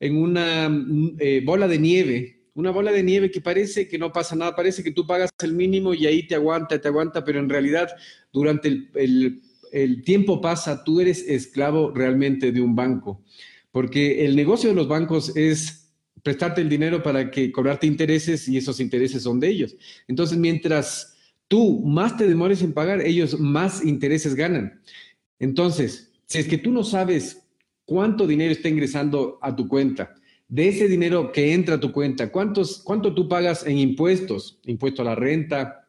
en 0.00 0.16
una 0.16 0.70
eh, 1.18 1.42
bola 1.44 1.68
de 1.68 1.78
nieve. 1.78 2.32
Una 2.54 2.70
bola 2.70 2.92
de 2.92 3.02
nieve 3.02 3.30
que 3.30 3.42
parece 3.42 3.88
que 3.88 3.98
no 3.98 4.12
pasa 4.12 4.36
nada, 4.36 4.56
parece 4.56 4.82
que 4.82 4.90
tú 4.90 5.06
pagas 5.06 5.30
el 5.42 5.52
mínimo 5.52 5.92
y 5.92 6.06
ahí 6.06 6.26
te 6.26 6.34
aguanta, 6.34 6.80
te 6.80 6.88
aguanta, 6.88 7.22
pero 7.22 7.38
en 7.38 7.50
realidad 7.50 7.90
durante 8.32 8.68
el 8.68 8.90
el 8.94 9.42
tiempo 10.04 10.40
pasa, 10.40 10.84
tú 10.84 11.00
eres 11.00 11.24
esclavo 11.28 11.90
realmente 11.90 12.52
de 12.52 12.60
un 12.60 12.74
banco, 12.74 13.22
porque 13.72 14.24
el 14.24 14.36
negocio 14.36 14.70
de 14.70 14.76
los 14.76 14.88
bancos 14.88 15.36
es 15.36 15.90
prestarte 16.22 16.60
el 16.60 16.68
dinero 16.68 17.02
para 17.02 17.30
que 17.30 17.52
cobrarte 17.52 17.86
intereses 17.86 18.48
y 18.48 18.56
esos 18.56 18.80
intereses 18.80 19.22
son 19.22 19.38
de 19.38 19.48
ellos. 19.48 19.76
Entonces, 20.08 20.36
mientras 20.38 21.16
tú 21.48 21.80
más 21.84 22.16
te 22.16 22.26
demores 22.26 22.62
en 22.62 22.72
pagar, 22.72 23.00
ellos 23.00 23.38
más 23.38 23.84
intereses 23.84 24.34
ganan. 24.34 24.80
Entonces, 25.38 26.10
si 26.26 26.38
es 26.38 26.48
que 26.48 26.58
tú 26.58 26.72
no 26.72 26.82
sabes 26.82 27.44
cuánto 27.84 28.26
dinero 28.26 28.52
está 28.52 28.68
ingresando 28.68 29.38
a 29.40 29.54
tu 29.54 29.68
cuenta, 29.68 30.14
de 30.48 30.68
ese 30.68 30.88
dinero 30.88 31.32
que 31.32 31.52
entra 31.52 31.76
a 31.76 31.80
tu 31.80 31.92
cuenta, 31.92 32.30
¿cuántos, 32.30 32.82
¿cuánto 32.82 33.14
tú 33.14 33.28
pagas 33.28 33.66
en 33.66 33.78
impuestos? 33.78 34.58
Impuesto 34.64 35.02
a 35.02 35.06
la 35.06 35.14
renta, 35.14 35.85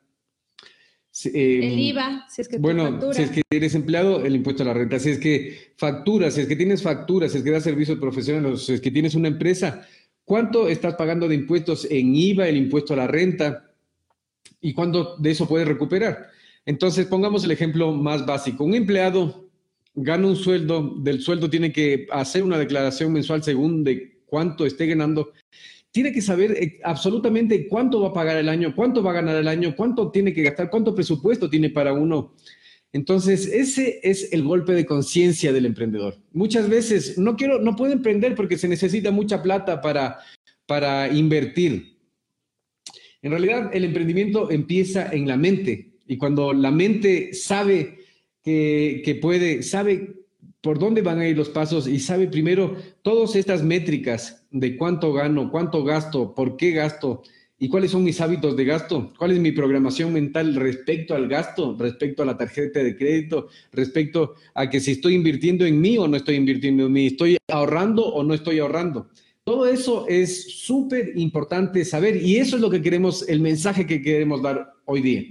el 1.25 1.63
em, 1.63 1.79
IVA, 1.79 2.25
si 2.29 2.41
es 2.41 2.47
que 2.47 2.57
Bueno, 2.57 3.13
si 3.13 3.23
es 3.23 3.31
que 3.31 3.41
eres 3.49 3.75
empleado, 3.75 4.23
el 4.23 4.35
impuesto 4.35 4.63
a 4.63 4.67
la 4.67 4.73
renta. 4.73 4.99
Si 4.99 5.09
es 5.09 5.19
que 5.19 5.73
facturas, 5.77 6.35
si 6.35 6.41
es 6.41 6.47
que 6.47 6.55
tienes 6.55 6.83
facturas, 6.83 7.31
si 7.31 7.39
es 7.39 7.43
que 7.43 7.51
das 7.51 7.63
servicios 7.63 7.97
profesionales, 7.97 8.65
si 8.65 8.73
es 8.73 8.81
que 8.81 8.91
tienes 8.91 9.15
una 9.15 9.27
empresa, 9.27 9.87
¿cuánto 10.25 10.67
estás 10.67 10.95
pagando 10.95 11.27
de 11.27 11.35
impuestos 11.35 11.87
en 11.89 12.15
IVA, 12.15 12.47
el 12.47 12.57
impuesto 12.57 12.93
a 12.93 12.97
la 12.97 13.07
renta? 13.07 13.71
¿Y 14.61 14.73
cuándo 14.73 15.15
de 15.17 15.31
eso 15.31 15.47
puedes 15.47 15.67
recuperar? 15.67 16.27
Entonces, 16.65 17.05
pongamos 17.05 17.43
el 17.45 17.51
ejemplo 17.51 17.93
más 17.93 18.25
básico. 18.25 18.63
Un 18.63 18.75
empleado 18.75 19.47
gana 19.95 20.27
un 20.27 20.35
sueldo, 20.35 20.93
del 20.99 21.21
sueldo 21.21 21.49
tiene 21.49 21.71
que 21.71 22.07
hacer 22.11 22.43
una 22.43 22.59
declaración 22.59 23.11
mensual 23.11 23.43
según 23.43 23.83
de 23.83 24.19
cuánto 24.27 24.65
esté 24.65 24.85
ganando 24.85 25.31
tiene 25.97 26.11
que 26.11 26.21
saber 26.21 26.51
eh, 26.51 26.79
absolutamente 26.83 27.67
cuánto 27.67 27.99
va 27.99 28.09
a 28.09 28.13
pagar 28.13 28.37
el 28.37 28.49
año, 28.49 28.75
cuánto 28.75 29.01
va 29.01 29.09
a 29.09 29.15
ganar 29.15 29.35
el 29.35 29.47
año, 29.47 29.75
cuánto 29.75 30.11
tiene 30.11 30.31
que 30.31 30.43
gastar, 30.43 30.69
cuánto 30.69 30.93
presupuesto 30.93 31.49
tiene 31.49 31.71
para 31.71 31.91
uno. 31.91 32.35
Entonces, 32.93 33.47
ese 33.47 33.99
es 34.03 34.31
el 34.31 34.43
golpe 34.43 34.73
de 34.73 34.85
conciencia 34.85 35.51
del 35.51 35.65
emprendedor. 35.65 36.21
Muchas 36.33 36.69
veces 36.69 37.17
no 37.17 37.35
quiero, 37.35 37.57
no 37.57 37.75
puedo 37.75 37.93
emprender 37.93 38.35
porque 38.35 38.59
se 38.59 38.67
necesita 38.67 39.09
mucha 39.09 39.41
plata 39.41 39.81
para, 39.81 40.19
para 40.67 41.11
invertir. 41.11 41.97
En 43.23 43.31
realidad, 43.31 43.71
el 43.73 43.83
emprendimiento 43.83 44.51
empieza 44.51 45.11
en 45.11 45.27
la 45.27 45.35
mente 45.35 45.93
y 46.05 46.17
cuando 46.17 46.53
la 46.53 46.69
mente 46.69 47.33
sabe 47.33 48.01
que, 48.43 49.01
que 49.03 49.15
puede, 49.15 49.63
sabe 49.63 50.26
por 50.61 50.79
dónde 50.79 51.01
van 51.01 51.19
a 51.19 51.27
ir 51.27 51.37
los 51.37 51.49
pasos 51.49 51.87
y 51.87 51.99
sabe 51.99 52.27
primero 52.27 52.75
todas 53.01 53.35
estas 53.35 53.63
métricas 53.63 54.45
de 54.51 54.77
cuánto 54.77 55.13
gano, 55.13 55.51
cuánto 55.51 55.83
gasto, 55.83 56.33
por 56.33 56.57
qué 56.57 56.71
gasto 56.71 57.23
y 57.59 57.69
cuáles 57.69 57.91
son 57.91 58.03
mis 58.03 58.21
hábitos 58.21 58.55
de 58.55 58.65
gasto, 58.65 59.13
cuál 59.17 59.31
es 59.31 59.39
mi 59.39 59.51
programación 59.51 60.13
mental 60.13 60.55
respecto 60.55 61.15
al 61.15 61.27
gasto, 61.27 61.75
respecto 61.77 62.21
a 62.21 62.25
la 62.25 62.37
tarjeta 62.37 62.83
de 62.83 62.95
crédito, 62.95 63.47
respecto 63.71 64.35
a 64.53 64.69
que 64.69 64.79
si 64.79 64.91
estoy 64.91 65.15
invirtiendo 65.15 65.65
en 65.65 65.81
mí 65.81 65.97
o 65.97 66.07
no 66.07 66.17
estoy 66.17 66.35
invirtiendo 66.35 66.85
en 66.85 66.91
mí, 66.91 67.07
estoy 67.07 67.37
ahorrando 67.47 68.05
o 68.05 68.23
no 68.23 68.33
estoy 68.33 68.59
ahorrando. 68.59 69.09
Todo 69.43 69.65
eso 69.65 70.05
es 70.07 70.59
súper 70.65 71.13
importante 71.15 71.85
saber 71.85 72.21
y 72.21 72.35
eso 72.35 72.57
es 72.57 72.61
lo 72.61 72.69
que 72.69 72.81
queremos, 72.81 73.27
el 73.27 73.39
mensaje 73.39 73.87
que 73.87 74.01
queremos 74.01 74.41
dar 74.41 74.73
hoy 74.85 75.01
día. 75.01 75.23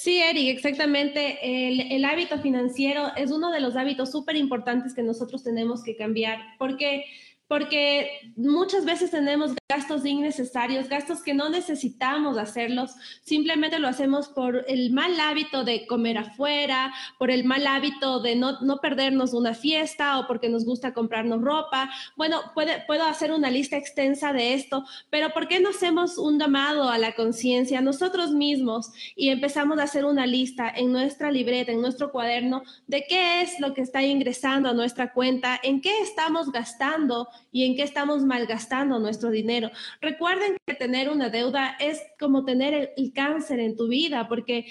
Sí, 0.00 0.22
Eric, 0.22 0.56
exactamente. 0.56 1.40
El, 1.42 2.04
hábito 2.04 2.38
financiero 2.38 3.10
es 3.16 3.32
uno 3.32 3.50
de 3.50 3.58
los 3.58 3.74
hábitos 3.74 4.12
súper 4.12 4.36
importantes 4.36 4.94
que 4.94 5.02
nosotros 5.02 5.42
tenemos 5.42 5.82
que 5.82 5.96
cambiar 5.96 6.38
porque 6.56 7.04
porque 7.48 8.32
muchas 8.36 8.84
veces 8.84 9.10
tenemos 9.10 9.54
gastos 9.68 10.04
innecesarios, 10.04 10.88
gastos 10.88 11.22
que 11.22 11.32
no 11.32 11.48
necesitamos 11.48 12.36
hacerlos, 12.36 12.92
simplemente 13.22 13.78
lo 13.78 13.88
hacemos 13.88 14.28
por 14.28 14.64
el 14.68 14.92
mal 14.92 15.18
hábito 15.18 15.64
de 15.64 15.86
comer 15.86 16.18
afuera, 16.18 16.92
por 17.18 17.30
el 17.30 17.44
mal 17.44 17.66
hábito 17.66 18.20
de 18.20 18.36
no, 18.36 18.60
no 18.60 18.78
perdernos 18.78 19.32
una 19.32 19.54
fiesta 19.54 20.18
o 20.18 20.26
porque 20.26 20.50
nos 20.50 20.64
gusta 20.64 20.92
comprarnos 20.92 21.40
ropa. 21.40 21.90
Bueno, 22.16 22.40
puede, 22.54 22.84
puedo 22.86 23.04
hacer 23.04 23.32
una 23.32 23.50
lista 23.50 23.76
extensa 23.76 24.32
de 24.32 24.52
esto, 24.52 24.84
pero 25.08 25.30
¿por 25.30 25.48
qué 25.48 25.58
no 25.58 25.70
hacemos 25.70 26.18
un 26.18 26.38
llamado 26.38 26.90
a 26.90 26.98
la 26.98 27.14
conciencia 27.14 27.80
nosotros 27.80 28.32
mismos 28.32 28.90
y 29.16 29.30
empezamos 29.30 29.78
a 29.78 29.84
hacer 29.84 30.04
una 30.04 30.26
lista 30.26 30.68
en 30.68 30.92
nuestra 30.92 31.30
libreta, 31.30 31.72
en 31.72 31.80
nuestro 31.80 32.12
cuaderno, 32.12 32.62
de 32.86 33.04
qué 33.08 33.40
es 33.40 33.58
lo 33.58 33.72
que 33.72 33.80
está 33.80 34.02
ingresando 34.02 34.68
a 34.68 34.74
nuestra 34.74 35.12
cuenta, 35.12 35.58
en 35.62 35.80
qué 35.80 36.00
estamos 36.00 36.52
gastando? 36.52 37.28
Y 37.52 37.64
en 37.64 37.76
qué 37.76 37.82
estamos 37.82 38.24
malgastando 38.24 38.98
nuestro 38.98 39.30
dinero. 39.30 39.70
Recuerden 40.00 40.56
que 40.66 40.74
tener 40.74 41.08
una 41.08 41.30
deuda 41.30 41.76
es 41.80 42.02
como 42.18 42.44
tener 42.44 42.92
el, 42.96 43.12
cáncer 43.12 43.60
en 43.60 43.76
tu 43.76 43.88
vida, 43.88 44.28
porque 44.28 44.66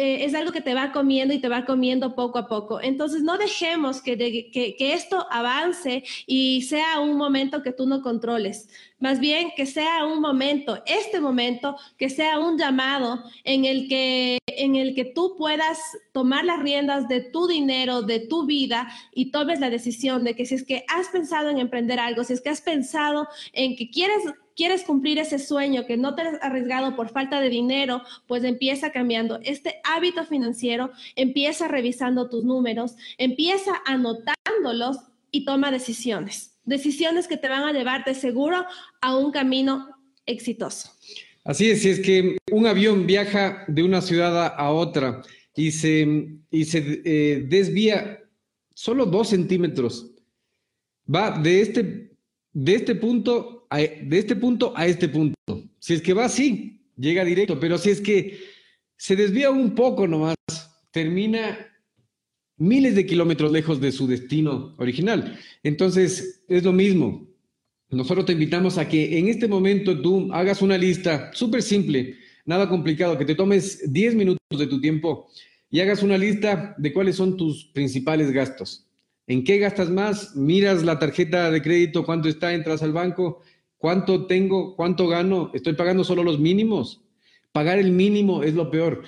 eh, 0.00 0.24
es 0.24 0.32
algo 0.36 0.52
que 0.52 0.60
te 0.60 0.74
va 0.74 0.92
comiendo 0.92 1.34
y 1.34 1.40
te 1.40 1.48
va 1.48 1.64
comiendo 1.64 2.14
poco 2.14 2.38
a 2.38 2.46
poco. 2.46 2.80
Entonces, 2.80 3.24
no 3.24 3.36
dejemos 3.36 4.00
que, 4.00 4.16
que, 4.16 4.76
que, 4.76 4.92
esto 4.92 5.26
avance 5.28 6.04
y 6.24 6.62
sea 6.62 7.00
un 7.00 7.16
momento 7.16 7.64
que 7.64 7.72
tú 7.72 7.84
no 7.84 8.00
controles. 8.00 8.68
Más 9.00 9.18
bien 9.18 9.50
que 9.56 9.66
sea 9.66 10.06
un 10.06 10.20
momento, 10.20 10.80
este 10.86 11.20
momento, 11.20 11.76
que 11.96 12.10
sea 12.10 12.38
un 12.38 12.56
llamado 12.56 13.24
en 13.42 13.64
el 13.64 13.88
que, 13.88 14.38
en 14.46 14.76
el 14.76 14.94
que 14.94 15.04
tú 15.04 15.34
puedas 15.36 15.80
tomar 16.12 16.44
las 16.44 16.62
riendas 16.62 17.08
de 17.08 17.20
tu 17.20 17.48
dinero, 17.48 18.02
de 18.02 18.20
tu 18.20 18.46
vida 18.46 18.88
y 19.12 19.32
tomes 19.32 19.58
la 19.58 19.68
decisión 19.68 20.22
de 20.22 20.36
que 20.36 20.46
si 20.46 20.54
es 20.54 20.64
que 20.64 20.84
has 20.86 21.08
pensado 21.08 21.50
en 21.50 21.58
emprender 21.58 21.98
algo, 21.98 22.22
si 22.22 22.34
es 22.34 22.40
que 22.40 22.50
has 22.50 22.60
pensado 22.60 23.26
en 23.52 23.74
que 23.74 23.90
quieres 23.90 24.22
quieres 24.58 24.82
cumplir 24.82 25.20
ese 25.20 25.38
sueño 25.38 25.86
que 25.86 25.96
no 25.96 26.16
te 26.16 26.22
has 26.22 26.42
arriesgado 26.42 26.96
por 26.96 27.10
falta 27.10 27.40
de 27.40 27.48
dinero, 27.48 28.02
pues 28.26 28.42
empieza 28.42 28.90
cambiando. 28.90 29.38
Este 29.44 29.76
hábito 29.84 30.24
financiero 30.24 30.90
empieza 31.14 31.68
revisando 31.68 32.28
tus 32.28 32.44
números, 32.44 32.96
empieza 33.18 33.70
anotándolos 33.86 34.98
y 35.30 35.44
toma 35.44 35.70
decisiones. 35.70 36.58
Decisiones 36.64 37.28
que 37.28 37.36
te 37.36 37.48
van 37.48 37.62
a 37.62 37.72
llevarte 37.72 38.14
seguro 38.14 38.66
a 39.00 39.16
un 39.16 39.30
camino 39.30 39.90
exitoso. 40.26 40.90
Así 41.44 41.70
es, 41.70 41.84
es 41.84 42.00
que 42.00 42.36
un 42.50 42.66
avión 42.66 43.06
viaja 43.06 43.64
de 43.68 43.84
una 43.84 44.02
ciudad 44.02 44.54
a 44.56 44.70
otra 44.72 45.22
y 45.54 45.70
se, 45.70 46.26
y 46.50 46.64
se 46.64 47.02
eh, 47.04 47.44
desvía 47.46 48.24
solo 48.74 49.06
dos 49.06 49.28
centímetros, 49.28 50.10
va 51.12 51.38
de 51.38 51.60
este, 51.60 52.10
de 52.52 52.74
este 52.74 52.96
punto 52.96 53.57
de 53.70 54.18
este 54.18 54.36
punto 54.36 54.72
a 54.76 54.86
este 54.86 55.08
punto. 55.08 55.34
Si 55.78 55.94
es 55.94 56.02
que 56.02 56.14
va 56.14 56.24
así, 56.24 56.80
llega 56.96 57.24
directo, 57.24 57.58
pero 57.60 57.78
si 57.78 57.90
es 57.90 58.00
que 58.00 58.38
se 58.96 59.16
desvía 59.16 59.50
un 59.50 59.74
poco 59.74 60.06
nomás, 60.06 60.36
termina 60.90 61.58
miles 62.56 62.94
de 62.94 63.06
kilómetros 63.06 63.52
lejos 63.52 63.80
de 63.80 63.92
su 63.92 64.06
destino 64.06 64.74
original. 64.78 65.38
Entonces, 65.62 66.44
es 66.48 66.64
lo 66.64 66.72
mismo. 66.72 67.28
Nosotros 67.90 68.26
te 68.26 68.32
invitamos 68.32 68.76
a 68.76 68.88
que 68.88 69.18
en 69.18 69.28
este 69.28 69.48
momento 69.48 70.00
tú 70.00 70.28
hagas 70.32 70.60
una 70.60 70.76
lista 70.76 71.30
súper 71.32 71.62
simple, 71.62 72.16
nada 72.44 72.68
complicado, 72.68 73.16
que 73.16 73.24
te 73.24 73.34
tomes 73.34 73.90
10 73.92 74.14
minutos 74.14 74.58
de 74.58 74.66
tu 74.66 74.80
tiempo 74.80 75.28
y 75.70 75.80
hagas 75.80 76.02
una 76.02 76.18
lista 76.18 76.74
de 76.76 76.92
cuáles 76.92 77.16
son 77.16 77.36
tus 77.36 77.66
principales 77.66 78.30
gastos. 78.30 78.86
¿En 79.26 79.44
qué 79.44 79.58
gastas 79.58 79.90
más? 79.90 80.34
Miras 80.36 80.82
la 80.82 80.98
tarjeta 80.98 81.50
de 81.50 81.62
crédito, 81.62 82.04
cuánto 82.04 82.28
está, 82.28 82.52
entras 82.52 82.82
al 82.82 82.92
banco 82.92 83.42
¿Cuánto 83.78 84.26
tengo? 84.26 84.74
¿Cuánto 84.74 85.06
gano? 85.06 85.50
Estoy 85.54 85.74
pagando 85.74 86.04
solo 86.04 86.24
los 86.24 86.38
mínimos. 86.38 87.00
Pagar 87.52 87.78
el 87.78 87.92
mínimo 87.92 88.42
es 88.42 88.54
lo 88.54 88.70
peor. 88.70 89.04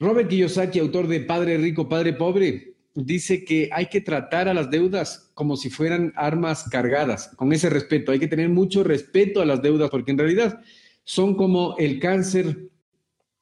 Robert 0.00 0.28
Kiyosaki, 0.28 0.78
autor 0.78 1.06
de 1.06 1.20
Padre 1.20 1.58
Rico, 1.58 1.88
Padre 1.88 2.14
Pobre, 2.14 2.74
dice 2.94 3.44
que 3.44 3.68
hay 3.72 3.86
que 3.86 4.00
tratar 4.00 4.48
a 4.48 4.54
las 4.54 4.70
deudas 4.70 5.30
como 5.34 5.56
si 5.56 5.68
fueran 5.68 6.12
armas 6.16 6.64
cargadas, 6.70 7.30
con 7.36 7.52
ese 7.52 7.68
respeto. 7.68 8.12
Hay 8.12 8.18
que 8.18 8.28
tener 8.28 8.48
mucho 8.48 8.82
respeto 8.82 9.42
a 9.42 9.46
las 9.46 9.62
deudas 9.62 9.90
porque 9.90 10.12
en 10.12 10.18
realidad 10.18 10.60
son 11.04 11.36
como 11.36 11.76
el 11.78 12.00
cáncer 12.00 12.70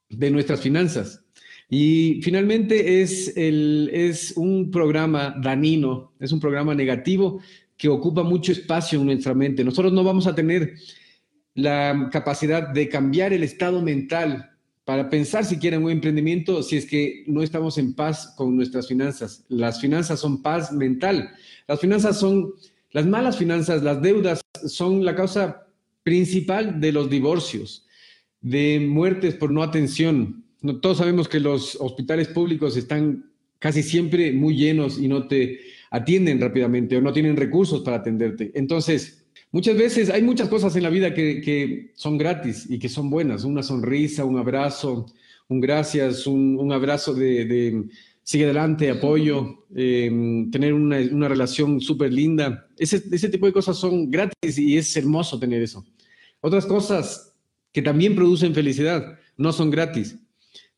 de 0.09 0.31
nuestras 0.31 0.61
finanzas. 0.61 1.25
Y 1.69 2.21
finalmente 2.23 3.01
es, 3.01 3.33
es 3.37 4.35
un 4.37 4.71
programa 4.71 5.35
danino, 5.41 6.13
es 6.21 6.33
un 6.33 6.41
programa 6.41 6.75
negativo 6.75 7.41
que 7.83 7.89
ocupa 7.89 8.23
mucho 8.23 8.53
espacio 8.53 9.01
en 9.01 9.07
nuestra 9.07 9.35
mente. 9.35 9.65
Nosotros 9.65 9.93
no 9.93 10.05
vamos 10.05 10.29
a 10.29 10.37
tener 10.37 10.75
la 11.53 12.11
capacidad 12.13 12.69
de 12.69 12.89
cambiar 12.89 13.33
el 13.33 13.43
estado 13.43 13.83
mental 13.83 14.53
para 14.85 15.11
pensar 15.11 15.45
siquiera 15.45 15.79
en 15.79 15.83
un 15.83 15.91
emprendimiento 15.91 16.63
si 16.63 16.77
es 16.77 16.87
que 16.87 17.25
no 17.27 17.43
estamos 17.43 17.79
en 17.79 17.95
paz 17.95 18.35
con 18.37 18.55
nuestras 18.55 18.87
finanzas. 18.87 19.45
Las 19.49 19.81
finanzas 19.81 20.21
son 20.21 20.43
paz 20.45 20.71
mental. 20.71 21.31
Las 21.67 21.81
finanzas 21.81 22.21
son, 22.21 22.53
las 22.93 23.05
malas 23.05 23.37
finanzas, 23.37 23.83
las 23.83 24.01
deudas 24.01 24.43
son 24.65 25.05
la 25.05 25.17
causa 25.17 25.67
principal 26.05 26.81
de 26.81 26.93
los 26.93 27.11
divorcios, 27.11 27.89
de 28.41 28.79
muertes 28.79 29.35
por 29.35 29.51
no 29.51 29.61
atención. 29.61 30.45
todos 30.81 30.99
sabemos 30.99 31.29
que 31.29 31.41
los 31.41 31.77
hospitales 31.81 32.29
públicos 32.29 32.77
están 32.77 33.33
casi 33.59 33.83
siempre 33.83 34.33
muy 34.33 34.55
llenos 34.55 35.01
y 35.01 35.09
no 35.09 35.27
te 35.27 35.72
atienden 35.93 36.41
rápidamente 36.41 36.97
o 36.97 37.03
no 37.03 37.13
tienen 37.13 37.37
recursos 37.37 37.83
para 37.83 37.99
atenderte. 37.99 38.51
Entonces, 38.55 39.25
muchas 39.53 39.77
veces 39.77 40.09
hay 40.09 40.23
muchas 40.23 40.49
cosas 40.49 40.75
en 40.75 40.83
la 40.83 40.89
vida 40.89 41.13
que, 41.13 41.93
son 41.95 42.17
gratis 42.17 42.67
y 42.69 42.79
que 42.79 42.89
son 42.89 43.11
buenas. 43.11 43.45
Una 43.45 43.63
sonrisa, 43.63 44.25
un 44.25 44.39
abrazo, 44.39 45.07
un 45.49 45.61
gracias, 45.61 46.27
un, 46.27 46.73
abrazo 46.73 47.13
de, 47.13 47.85
sigue 48.23 48.45
adelante, 48.45 48.89
apoyo, 48.89 49.67
em, 49.75 50.51
tener 50.51 50.73
una, 50.73 51.29
relación 51.29 51.79
súper 51.79 52.11
linda. 52.11 52.67
Ese, 52.79 53.03
ese 53.13 53.29
tipo 53.29 53.45
de 53.45 53.53
cosas 53.53 53.77
son 53.77 54.11
gratis 54.11 54.59
y 54.59 54.79
es 54.79 54.97
hermoso 54.97 55.39
tener 55.39 55.61
eso. 55.61 55.85
Otras 56.41 56.65
cosas 56.65 57.35
que 57.71 57.83
también 57.83 58.15
producen 58.15 58.55
felicidad 58.55 59.19
no 59.37 59.53
son 59.53 59.71
gratis 59.71 60.17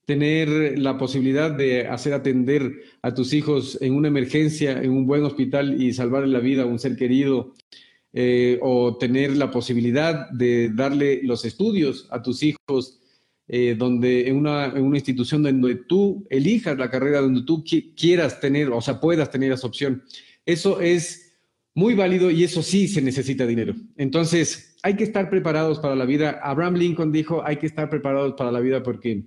tener 0.06 0.78
la 0.78 0.98
posibilidad 0.98 1.50
de 1.50 1.86
hacer 1.86 2.12
atender 2.12 2.72
a 3.02 3.14
tus 3.14 3.32
hijos 3.32 3.78
en 3.80 3.94
una 3.94 4.08
emergencia, 4.08 4.82
en 4.82 4.90
un 4.90 5.06
buen 5.06 5.24
hospital 5.24 5.80
y 5.80 5.92
salvarle 5.92 6.28
la 6.28 6.40
vida 6.40 6.62
a 6.62 6.66
un 6.66 6.78
ser 6.78 6.96
querido, 6.96 7.54
eh, 8.12 8.58
o 8.62 8.96
tener 8.96 9.36
la 9.36 9.50
posibilidad 9.50 10.30
de 10.30 10.70
darle 10.72 11.20
los 11.24 11.44
estudios 11.44 12.06
a 12.10 12.22
tus 12.22 12.44
hijos, 12.44 13.00
eh, 13.48 13.74
donde 13.76 14.28
en 14.28 14.36
una, 14.36 14.66
en 14.66 14.84
una, 14.84 14.98
institución 14.98 15.42
donde 15.42 15.74
tú 15.74 16.24
elijas 16.30 16.78
la 16.78 16.90
carrera, 16.90 17.20
donde 17.20 17.42
tú 17.42 17.64
quieras 17.96 18.38
tener, 18.40 18.70
o 18.70 18.80
sea, 18.80 19.00
puedas 19.00 19.30
tener 19.30 19.50
esa 19.50 19.66
opción. 19.66 20.04
Eso 20.46 20.80
es 20.80 21.40
muy 21.74 21.94
válido 21.94 22.30
y 22.30 22.44
eso 22.44 22.62
sí 22.62 22.86
se 22.86 23.02
necesita 23.02 23.46
dinero. 23.46 23.74
Entonces, 23.96 24.76
hay 24.84 24.94
que 24.94 25.04
estar 25.04 25.28
preparados 25.28 25.80
para 25.80 25.96
la 25.96 26.04
vida. 26.04 26.38
Abraham 26.42 26.74
Lincoln 26.74 27.10
dijo, 27.10 27.44
hay 27.44 27.56
que 27.56 27.66
estar 27.66 27.90
preparados 27.90 28.34
para 28.34 28.52
la 28.52 28.60
vida 28.60 28.82
porque 28.82 29.24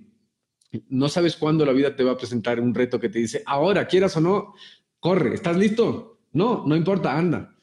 no 0.88 1.08
sabes 1.08 1.36
cuándo 1.36 1.64
la 1.64 1.72
vida 1.72 1.96
te 1.96 2.04
va 2.04 2.12
a 2.12 2.16
presentar 2.16 2.60
un 2.60 2.74
reto 2.74 3.00
que 3.00 3.08
te 3.08 3.18
dice, 3.18 3.42
ahora, 3.46 3.86
quieras 3.86 4.16
o 4.16 4.20
no, 4.20 4.54
corre, 5.00 5.34
¿estás 5.34 5.56
listo? 5.56 6.18
No, 6.32 6.64
no 6.66 6.76
importa, 6.76 7.16
anda. 7.16 7.54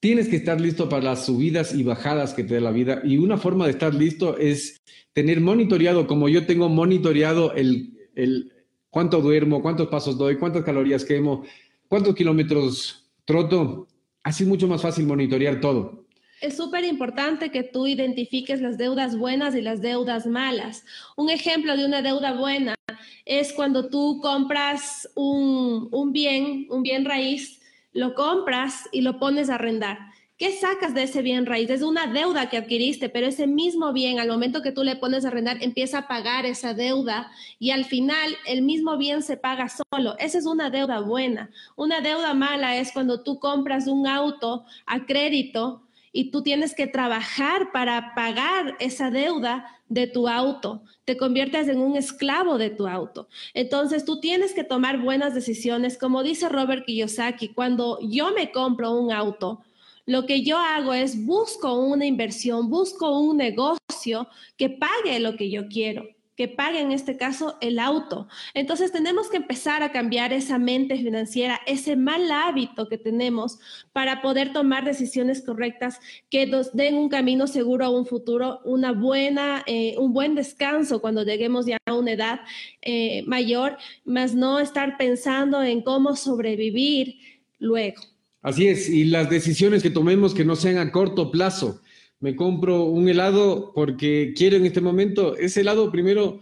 Tienes 0.00 0.28
que 0.28 0.36
estar 0.36 0.60
listo 0.60 0.88
para 0.88 1.04
las 1.04 1.26
subidas 1.26 1.74
y 1.74 1.82
bajadas 1.82 2.34
que 2.34 2.44
te 2.44 2.54
da 2.54 2.60
la 2.60 2.70
vida. 2.70 3.00
Y 3.04 3.18
una 3.18 3.36
forma 3.36 3.64
de 3.64 3.72
estar 3.72 3.94
listo 3.94 4.36
es 4.38 4.80
tener 5.12 5.40
monitoreado, 5.40 6.06
como 6.06 6.28
yo 6.28 6.46
tengo 6.46 6.68
monitoreado 6.68 7.52
el, 7.54 8.08
el 8.14 8.52
cuánto 8.90 9.20
duermo, 9.20 9.62
cuántos 9.62 9.88
pasos 9.88 10.16
doy, 10.16 10.36
cuántas 10.36 10.64
calorías 10.64 11.04
quemo, 11.04 11.44
cuántos 11.88 12.14
kilómetros 12.14 13.10
troto. 13.24 13.88
Así 14.22 14.44
es 14.44 14.48
mucho 14.48 14.68
más 14.68 14.82
fácil 14.82 15.06
monitorear 15.06 15.60
todo. 15.60 16.06
Es 16.40 16.56
súper 16.56 16.84
importante 16.84 17.50
que 17.50 17.64
tú 17.64 17.88
identifiques 17.88 18.60
las 18.60 18.78
deudas 18.78 19.16
buenas 19.16 19.56
y 19.56 19.60
las 19.60 19.80
deudas 19.80 20.26
malas. 20.26 20.84
Un 21.16 21.30
ejemplo 21.30 21.76
de 21.76 21.84
una 21.84 22.00
deuda 22.00 22.32
buena 22.32 22.76
es 23.24 23.52
cuando 23.52 23.88
tú 23.88 24.20
compras 24.22 25.08
un, 25.16 25.88
un 25.90 26.12
bien, 26.12 26.66
un 26.70 26.82
bien 26.82 27.04
raíz, 27.04 27.60
lo 27.92 28.14
compras 28.14 28.88
y 28.92 29.00
lo 29.00 29.18
pones 29.18 29.50
a 29.50 29.56
arrendar. 29.56 29.98
¿Qué 30.38 30.52
sacas 30.52 30.94
de 30.94 31.02
ese 31.02 31.22
bien 31.22 31.46
raíz? 31.46 31.68
Es 31.68 31.82
una 31.82 32.06
deuda 32.06 32.48
que 32.48 32.58
adquiriste, 32.58 33.08
pero 33.08 33.26
ese 33.26 33.48
mismo 33.48 33.92
bien, 33.92 34.20
al 34.20 34.28
momento 34.28 34.62
que 34.62 34.70
tú 34.70 34.84
le 34.84 34.94
pones 34.94 35.24
a 35.24 35.28
arrendar, 35.28 35.60
empieza 35.60 35.98
a 35.98 36.06
pagar 36.06 36.46
esa 36.46 36.74
deuda 36.74 37.32
y 37.58 37.72
al 37.72 37.84
final 37.84 38.36
el 38.46 38.62
mismo 38.62 38.96
bien 38.96 39.24
se 39.24 39.36
paga 39.36 39.66
solo. 39.68 40.16
Esa 40.20 40.38
es 40.38 40.46
una 40.46 40.70
deuda 40.70 41.00
buena. 41.00 41.50
Una 41.74 42.00
deuda 42.00 42.34
mala 42.34 42.76
es 42.76 42.92
cuando 42.92 43.24
tú 43.24 43.40
compras 43.40 43.88
un 43.88 44.06
auto 44.06 44.64
a 44.86 45.06
crédito 45.06 45.87
y 46.18 46.32
tú 46.32 46.42
tienes 46.42 46.74
que 46.74 46.88
trabajar 46.88 47.70
para 47.70 48.12
pagar 48.16 48.74
esa 48.80 49.08
deuda 49.08 49.70
de 49.88 50.08
tu 50.08 50.26
auto, 50.26 50.82
te 51.04 51.16
conviertes 51.16 51.68
en 51.68 51.78
un 51.78 51.94
esclavo 51.94 52.58
de 52.58 52.70
tu 52.70 52.88
auto. 52.88 53.28
Entonces 53.54 54.04
tú 54.04 54.18
tienes 54.18 54.52
que 54.52 54.64
tomar 54.64 55.00
buenas 55.00 55.32
decisiones. 55.32 55.96
Como 55.96 56.24
dice 56.24 56.48
Robert 56.48 56.84
Kiyosaki, 56.86 57.50
cuando 57.50 58.00
yo 58.02 58.32
me 58.32 58.50
compro 58.50 58.90
un 58.90 59.12
auto, 59.12 59.60
lo 60.06 60.26
que 60.26 60.42
yo 60.42 60.58
hago 60.58 60.92
es 60.92 61.24
busco 61.24 61.78
una 61.78 62.04
inversión, 62.04 62.68
busco 62.68 63.16
un 63.20 63.36
negocio 63.36 64.26
que 64.56 64.70
pague 64.70 65.20
lo 65.20 65.36
que 65.36 65.50
yo 65.50 65.68
quiero 65.68 66.17
que 66.38 66.46
pague 66.46 66.80
en 66.80 66.92
este 66.92 67.16
caso 67.16 67.58
el 67.60 67.80
auto. 67.80 68.28
Entonces 68.54 68.92
tenemos 68.92 69.28
que 69.28 69.38
empezar 69.38 69.82
a 69.82 69.90
cambiar 69.90 70.32
esa 70.32 70.56
mente 70.56 70.96
financiera, 70.96 71.60
ese 71.66 71.96
mal 71.96 72.30
hábito 72.30 72.88
que 72.88 72.96
tenemos 72.96 73.58
para 73.92 74.22
poder 74.22 74.52
tomar 74.52 74.84
decisiones 74.84 75.42
correctas 75.42 75.98
que 76.30 76.46
nos 76.46 76.72
den 76.76 76.94
un 76.94 77.08
camino 77.08 77.48
seguro 77.48 77.84
a 77.84 77.90
un 77.90 78.06
futuro, 78.06 78.60
una 78.64 78.92
buena, 78.92 79.64
eh, 79.66 79.96
un 79.98 80.12
buen 80.12 80.36
descanso 80.36 81.00
cuando 81.00 81.24
lleguemos 81.24 81.66
ya 81.66 81.78
a 81.84 81.94
una 81.94 82.12
edad 82.12 82.40
eh, 82.82 83.24
mayor, 83.26 83.76
más 84.04 84.36
no 84.36 84.60
estar 84.60 84.96
pensando 84.96 85.60
en 85.64 85.82
cómo 85.82 86.14
sobrevivir 86.14 87.16
luego. 87.58 88.00
Así 88.42 88.68
es, 88.68 88.88
y 88.88 89.06
las 89.06 89.28
decisiones 89.28 89.82
que 89.82 89.90
tomemos 89.90 90.34
que 90.34 90.44
no 90.44 90.54
sean 90.54 90.78
a 90.78 90.92
corto 90.92 91.32
plazo 91.32 91.80
me 92.20 92.34
compro 92.34 92.84
un 92.84 93.08
helado 93.08 93.72
porque 93.74 94.34
quiero 94.36 94.56
en 94.56 94.66
este 94.66 94.80
momento, 94.80 95.36
ese 95.36 95.60
helado 95.60 95.90
primero 95.90 96.40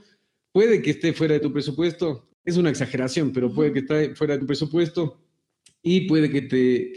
puede 0.52 0.80
que 0.80 0.90
esté 0.90 1.12
fuera 1.12 1.34
de 1.34 1.40
tu 1.40 1.52
presupuesto, 1.52 2.28
es 2.44 2.56
una 2.56 2.70
exageración, 2.70 3.32
pero 3.32 3.52
puede 3.52 3.72
que 3.72 3.80
esté 3.80 4.14
fuera 4.14 4.34
de 4.34 4.40
tu 4.40 4.46
presupuesto 4.46 5.20
y 5.82 6.02
puede 6.02 6.30
que, 6.30 6.42
te, 6.42 6.92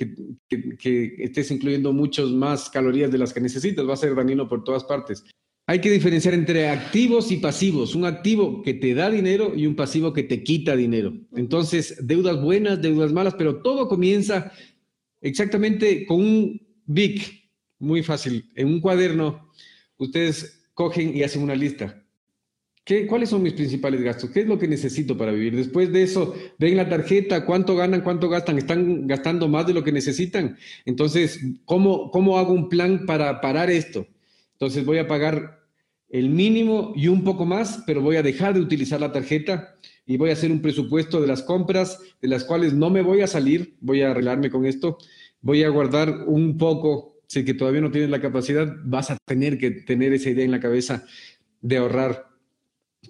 que, 0.80 1.16
estés 1.20 1.52
incluyendo 1.52 1.94
muchas 1.94 2.30
más 2.30 2.70
calorías 2.70 3.12
de 3.12 3.18
las 3.18 3.34
que 3.34 3.42
necesitas, 3.42 3.88
va 3.88 3.94
a 3.94 3.98
ser 3.98 4.16
dañino 4.16 4.48
por 4.48 4.64
todas 4.64 4.84
partes. 4.84 5.24
Hay 5.68 5.82
que 5.82 5.92
diferenciar 5.92 6.34
entre 6.34 6.70
activos 6.70 7.32
y 7.32 7.38
pasivos, 7.38 7.94
un 7.94 8.06
activo 8.06 8.64
que 8.64 8.74
te 8.74 8.96
da 8.96 9.12
dinero 9.12 9.54
y 9.56 9.68
un 9.68 9.76
pasivo 9.76 10.14
que 10.14 10.24
te 10.24 10.42
quita 10.44 10.76
dinero. 10.76 11.14
Entonces, 11.36 11.98
deudas 12.02 12.42
buenas, 12.42 12.82
deudas 12.82 13.14
malas, 13.14 13.36
pero 13.36 13.62
todo 13.62 13.88
comienza 13.88 14.52
exactamente 15.22 16.08
con 16.08 16.22
un 16.22 16.62
BIC, 16.86 17.39
muy 17.80 18.04
fácil. 18.04 18.52
En 18.56 18.68
un 18.68 18.82
cuaderno, 18.82 19.50
ustedes 19.98 20.64
cogen 20.74 21.16
y 21.16 21.24
hacen 21.24 21.42
una 21.42 21.56
lista. 21.56 22.04
¿Qué, 22.84 23.06
¿Cuáles 23.06 23.30
son 23.30 23.44
mis 23.44 23.54
principales 23.54 24.02
gastos? 24.02 24.32
¿Qué 24.32 24.42
es 24.42 24.48
lo 24.48 24.58
que 24.58 24.68
necesito 24.68 25.18
para 25.18 25.32
vivir? 25.32 25.56
Después 25.56 25.92
de 25.92 26.04
eso, 26.04 26.34
ven 26.58 26.78
la 26.78 26.90
tarjeta, 26.90 27.46
cuánto 27.46 27.76
ganan, 27.76 28.02
cuánto 28.02 28.30
gastan, 28.30 28.58
están 28.58 29.06
gastando 29.08 29.48
más 29.48 29.68
de 29.68 29.74
lo 29.74 29.84
que 29.84 29.92
necesitan. 29.92 30.58
Entonces, 30.86 31.40
¿cómo, 31.66 32.10
cómo 32.12 32.38
hago 32.40 32.54
un 32.54 32.68
plan 32.68 33.06
para 33.06 33.42
parar 33.42 33.70
esto? 33.70 34.08
Entonces, 34.54 34.86
voy 34.86 34.98
a 34.98 35.08
pagar 35.08 35.60
el 36.10 36.30
mínimo 36.30 36.94
y 36.96 37.08
un 37.08 37.24
poco 37.24 37.46
más, 37.46 37.84
pero 37.86 38.02
voy 38.02 38.16
a 38.16 38.24
dejar 38.24 38.56
de 38.56 38.62
utilizar 38.62 39.00
la 39.00 39.12
tarjeta 39.12 39.76
y 40.06 40.18
voy 40.18 40.32
a 40.32 40.34
hacer 40.34 40.52
un 40.52 40.62
presupuesto 40.62 41.22
de 41.22 41.28
las 41.28 41.44
compras 41.44 42.00
de 42.22 42.28
las 42.28 42.44
cuales 42.44 42.74
no 42.74 42.90
me 42.90 43.04
voy 43.04 43.22
a 43.22 43.28
salir, 43.28 43.76
voy 43.80 44.02
a 44.02 44.10
arreglarme 44.10 44.50
con 44.50 44.66
esto, 44.66 44.98
voy 45.42 45.64
a 45.64 45.70
guardar 45.70 46.24
un 46.26 46.58
poco 46.58 47.19
si 47.30 47.46
que 47.46 47.54
todavía 47.54 47.82
no 47.82 47.92
tienes 47.92 48.10
la 48.10 48.22
capacidad, 48.22 48.76
vas 48.84 49.12
a 49.12 49.18
tener 49.24 49.60
que 49.60 49.70
tener 49.70 50.14
esa 50.14 50.32
idea 50.32 50.44
en 50.44 50.52
la 50.52 50.60
cabeza 50.60 51.06
de 51.62 51.78
ahorrar 51.78 52.28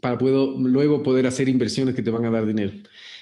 para 0.01 0.17
puedo, 0.17 0.57
luego 0.59 1.01
poder 1.03 1.25
hacer 1.25 1.47
inversiones 1.47 1.95
que 1.95 2.03
te 2.03 2.11
van 2.11 2.25
a 2.25 2.29
dar 2.29 2.45
dinero. 2.45 2.73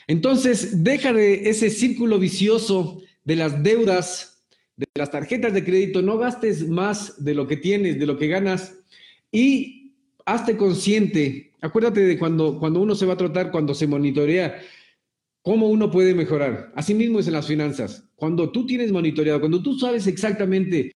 Entonces, 0.08 0.84
deja 0.84 1.13
de 1.13 1.50
ese 1.50 1.70
círculo 1.70 2.18
vicioso 2.18 3.00
de 3.24 3.36
las 3.36 3.62
deudas, 3.62 4.44
de 4.75 4.88
las 4.96 5.12
tarjetas 5.12 5.54
de 5.54 5.63
crédito, 5.63 6.01
no 6.01 6.18
gastes 6.18 6.68
más 6.68 7.24
de 7.24 7.36
lo 7.36 7.48
que 7.48 7.58
tienes, 7.58 8.00
de 8.00 8.06
lo 8.08 8.18
que 8.18 8.27
ganas 8.27 8.74
y 9.32 9.94
hazte 10.25 10.58
consciente. 10.58 11.51
Acuérdate 11.62 12.01
de 12.01 12.18
cuando, 12.18 12.58
cuando 12.58 12.82
uno 12.82 12.96
se 12.96 13.06
va 13.06 13.13
a 13.13 13.18
tratar, 13.18 13.51
cuando 13.51 13.75
se 13.75 13.86
monitorea, 13.86 14.60
cómo 15.48 15.70
uno 15.70 15.89
puede 15.89 16.13
mejorar. 16.13 16.74
Asimismo 16.75 17.20
es 17.20 17.27
en 17.27 17.32
las 17.32 17.48
finanzas. 17.48 18.04
Cuando 18.18 18.51
tú 18.51 18.66
tienes 18.66 18.92
monitoreado, 18.92 19.39
cuando 19.39 19.63
tú 19.63 19.80
sabes 19.80 20.06
exactamente 20.06 20.92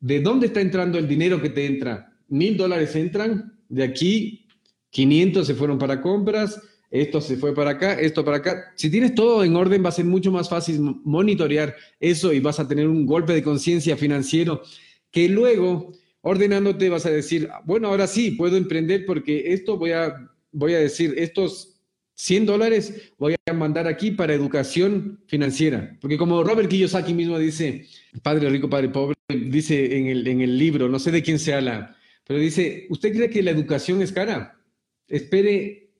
de 0.00 0.20
dónde 0.20 0.46
está 0.46 0.62
entrando 0.62 0.96
el 0.96 1.06
dinero 1.06 1.42
que 1.42 1.50
te 1.50 1.66
entra, 1.66 2.10
mil 2.28 2.56
dólares 2.56 2.96
entran, 2.96 3.58
de 3.68 3.82
aquí 3.82 4.46
500 4.88 5.46
se 5.46 5.54
fueron 5.54 5.76
para 5.76 6.00
compras, 6.00 6.62
esto 6.90 7.20
se 7.20 7.36
fue 7.36 7.54
para 7.54 7.72
acá, 7.72 7.92
esto 7.92 8.24
para 8.24 8.38
acá. 8.38 8.72
Si 8.74 8.90
tienes 8.90 9.14
todo 9.14 9.44
en 9.44 9.54
orden, 9.54 9.84
va 9.84 9.90
a 9.90 9.92
ser 9.92 10.06
mucho 10.06 10.32
más 10.32 10.48
fácil 10.48 10.80
monitorear 11.04 11.76
eso 12.00 12.32
y 12.32 12.40
vas 12.40 12.58
a 12.58 12.66
tener 12.66 12.88
un 12.88 13.04
golpe 13.04 13.34
de 13.34 13.42
conciencia 13.42 13.98
financiero 13.98 14.62
que 15.10 15.28
luego, 15.28 15.92
ordenándote, 16.22 16.88
vas 16.88 17.04
a 17.04 17.10
decir, 17.10 17.50
bueno, 17.66 17.88
ahora 17.88 18.06
sí, 18.06 18.30
puedo 18.30 18.56
emprender 18.56 19.04
porque 19.04 19.52
esto 19.52 19.76
voy 19.76 19.90
a, 19.90 20.14
voy 20.52 20.72
a 20.72 20.78
decir, 20.78 21.12
estos 21.18 21.79
100 22.20 22.44
dólares 22.44 23.12
voy 23.16 23.34
a 23.46 23.52
mandar 23.54 23.86
aquí 23.86 24.10
para 24.10 24.34
educación 24.34 25.22
financiera. 25.26 25.96
Porque 26.02 26.18
como 26.18 26.44
Robert 26.44 26.68
Kiyosaki 26.68 27.14
mismo 27.14 27.38
dice, 27.38 27.86
padre 28.22 28.50
rico, 28.50 28.68
padre 28.68 28.90
pobre, 28.90 29.16
dice 29.28 29.96
en 29.96 30.06
el, 30.06 30.26
en 30.26 30.42
el 30.42 30.58
libro, 30.58 30.90
no 30.90 30.98
sé 30.98 31.12
de 31.12 31.22
quién 31.22 31.38
se 31.38 31.54
habla, 31.54 31.96
pero 32.26 32.38
dice, 32.38 32.86
¿usted 32.90 33.14
cree 33.14 33.30
que 33.30 33.42
la 33.42 33.52
educación 33.52 34.02
es 34.02 34.12
cara? 34.12 34.60
Espere, 35.08 35.92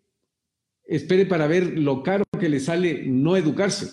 espere 0.84 1.24
para 1.24 1.46
ver 1.46 1.78
lo 1.78 2.02
caro 2.02 2.24
que 2.38 2.50
le 2.50 2.60
sale 2.60 3.02
no 3.06 3.34
educarse 3.34 3.88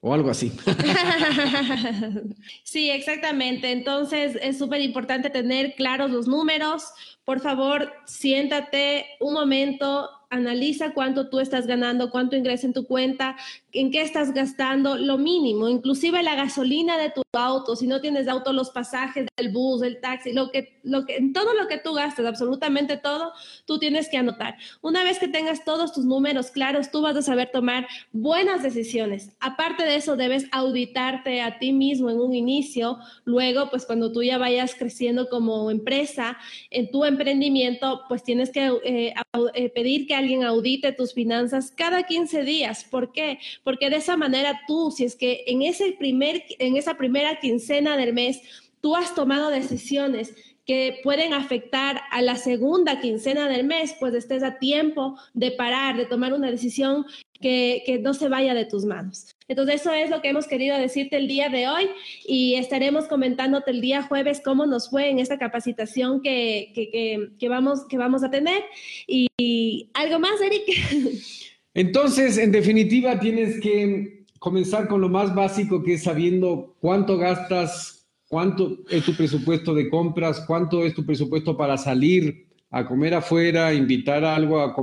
o 0.00 0.12
algo 0.12 0.28
así. 0.28 0.52
sí, 2.64 2.90
exactamente. 2.90 3.70
Entonces 3.72 4.36
es 4.42 4.58
súper 4.58 4.82
importante 4.82 5.30
tener 5.30 5.74
claros 5.74 6.10
los 6.10 6.28
números. 6.28 6.84
Por 7.24 7.40
favor, 7.40 7.90
siéntate 8.04 9.06
un 9.20 9.32
momento, 9.32 10.10
analiza 10.32 10.94
cuánto 10.94 11.28
tú 11.28 11.40
estás 11.40 11.66
ganando, 11.66 12.10
cuánto 12.10 12.36
ingresa 12.36 12.66
en 12.66 12.72
tu 12.72 12.86
cuenta, 12.86 13.36
en 13.72 13.90
qué 13.90 14.02
estás 14.02 14.34
gastando, 14.34 14.98
lo 14.98 15.16
mínimo, 15.16 15.68
inclusive 15.68 16.22
la 16.22 16.34
gasolina 16.34 16.98
de 16.98 17.10
tu 17.10 17.22
auto, 17.32 17.74
si 17.74 17.86
no 17.86 18.00
tienes 18.00 18.28
auto, 18.28 18.52
los 18.52 18.70
pasajes 18.70 19.26
del 19.36 19.50
bus, 19.50 19.80
del 19.80 20.00
taxi, 20.00 20.32
lo 20.32 20.50
que, 20.50 20.78
lo 20.82 21.06
que, 21.06 21.30
todo 21.32 21.54
lo 21.54 21.66
que 21.68 21.78
tú 21.78 21.94
gastas, 21.94 22.26
absolutamente 22.26 22.98
todo, 22.98 23.32
tú 23.64 23.78
tienes 23.78 24.10
que 24.10 24.18
anotar. 24.18 24.56
Una 24.82 25.02
vez 25.04 25.18
que 25.18 25.28
tengas 25.28 25.64
todos 25.64 25.92
tus 25.94 26.04
números 26.04 26.50
claros, 26.50 26.90
tú 26.90 27.00
vas 27.00 27.16
a 27.16 27.22
saber 27.22 27.50
tomar 27.50 27.86
buenas 28.12 28.62
decisiones. 28.62 29.30
Aparte 29.40 29.84
de 29.84 29.96
eso, 29.96 30.16
debes 30.16 30.46
auditarte 30.52 31.40
a 31.40 31.58
ti 31.58 31.72
mismo 31.72 32.10
en 32.10 32.20
un 32.20 32.34
inicio, 32.34 32.98
luego, 33.24 33.70
pues 33.70 33.86
cuando 33.86 34.12
tú 34.12 34.22
ya 34.22 34.36
vayas 34.36 34.74
creciendo 34.74 35.30
como 35.30 35.70
empresa, 35.70 36.36
en 36.70 36.90
tu 36.90 37.06
emprendimiento, 37.06 38.02
pues 38.08 38.22
tienes 38.22 38.50
que 38.50 38.66
eh, 38.84 39.14
eh, 39.54 39.70
pedir 39.70 40.06
que 40.06 40.14
alguien 40.14 40.44
audite 40.44 40.92
tus 40.92 41.14
finanzas 41.14 41.72
cada 41.74 42.02
15 42.02 42.42
días. 42.44 42.84
¿Por 42.84 43.12
qué? 43.12 43.38
Porque 43.64 43.90
de 43.90 43.96
esa 43.96 44.16
manera 44.16 44.60
tú, 44.66 44.90
si 44.90 45.04
es 45.04 45.16
que 45.16 45.44
en, 45.46 45.62
ese 45.62 45.92
primer, 45.98 46.44
en 46.58 46.76
esa 46.76 46.96
primera 46.96 47.38
quincena 47.40 47.96
del 47.96 48.12
mes, 48.12 48.40
tú 48.80 48.96
has 48.96 49.14
tomado 49.14 49.50
decisiones 49.50 50.34
que 50.66 51.00
pueden 51.02 51.32
afectar 51.32 52.02
a 52.10 52.22
la 52.22 52.36
segunda 52.36 53.00
quincena 53.00 53.48
del 53.48 53.64
mes, 53.64 53.96
pues 53.98 54.14
estés 54.14 54.42
a 54.42 54.58
tiempo 54.58 55.18
de 55.34 55.50
parar, 55.50 55.96
de 55.96 56.06
tomar 56.06 56.32
una 56.32 56.50
decisión 56.50 57.04
que, 57.40 57.82
que, 57.84 57.98
no 57.98 58.14
se 58.14 58.28
vaya 58.28 58.54
de 58.54 58.64
tus 58.64 58.84
manos. 58.84 59.34
Entonces, 59.48 59.80
eso 59.80 59.92
es 59.92 60.08
lo 60.08 60.22
que 60.22 60.28
hemos 60.28 60.46
querido 60.46 60.78
decirte 60.78 61.16
el 61.16 61.26
día 61.26 61.48
de 61.48 61.68
hoy 61.68 61.90
y 62.24 62.54
estaremos 62.54 63.06
comentándote 63.06 63.72
el 63.72 63.80
día 63.80 64.04
jueves 64.04 64.40
cómo 64.44 64.64
nos 64.66 64.90
fue 64.90 65.10
en 65.10 65.18
esta 65.18 65.38
capacitación 65.38 66.22
que, 66.22 66.70
que, 66.74 67.30
que 67.36 67.48
vamos, 67.48 67.84
que 67.88 67.98
vamos 67.98 68.22
a 68.22 68.30
tener. 68.30 68.62
Y, 69.08 69.26
y 69.36 69.90
algo 69.94 70.20
más, 70.20 70.40
Eric. 70.40 70.62
Entonces, 71.74 72.38
en 72.38 72.52
definitiva, 72.52 73.18
tienes 73.18 73.60
que 73.60 74.24
comenzar 74.38 74.88
con 74.88 75.00
lo 75.00 75.08
más 75.08 75.34
básico, 75.34 75.82
que 75.82 75.94
es 75.94 76.02
sabiendo 76.02 76.76
cuánto 76.80 77.16
gastas, 77.16 78.08
cuánto 78.28 78.78
es 78.90 79.04
tu 79.04 79.14
presupuesto 79.14 79.74
de 79.74 79.88
compras, 79.88 80.44
cuánto 80.46 80.84
es 80.84 80.94
tu 80.94 81.06
presupuesto 81.06 81.56
para 81.56 81.78
salir 81.78 82.46
a 82.70 82.86
comer 82.86 83.14
afuera, 83.14 83.72
invitar 83.72 84.24
algo 84.24 84.60
a, 84.60 84.74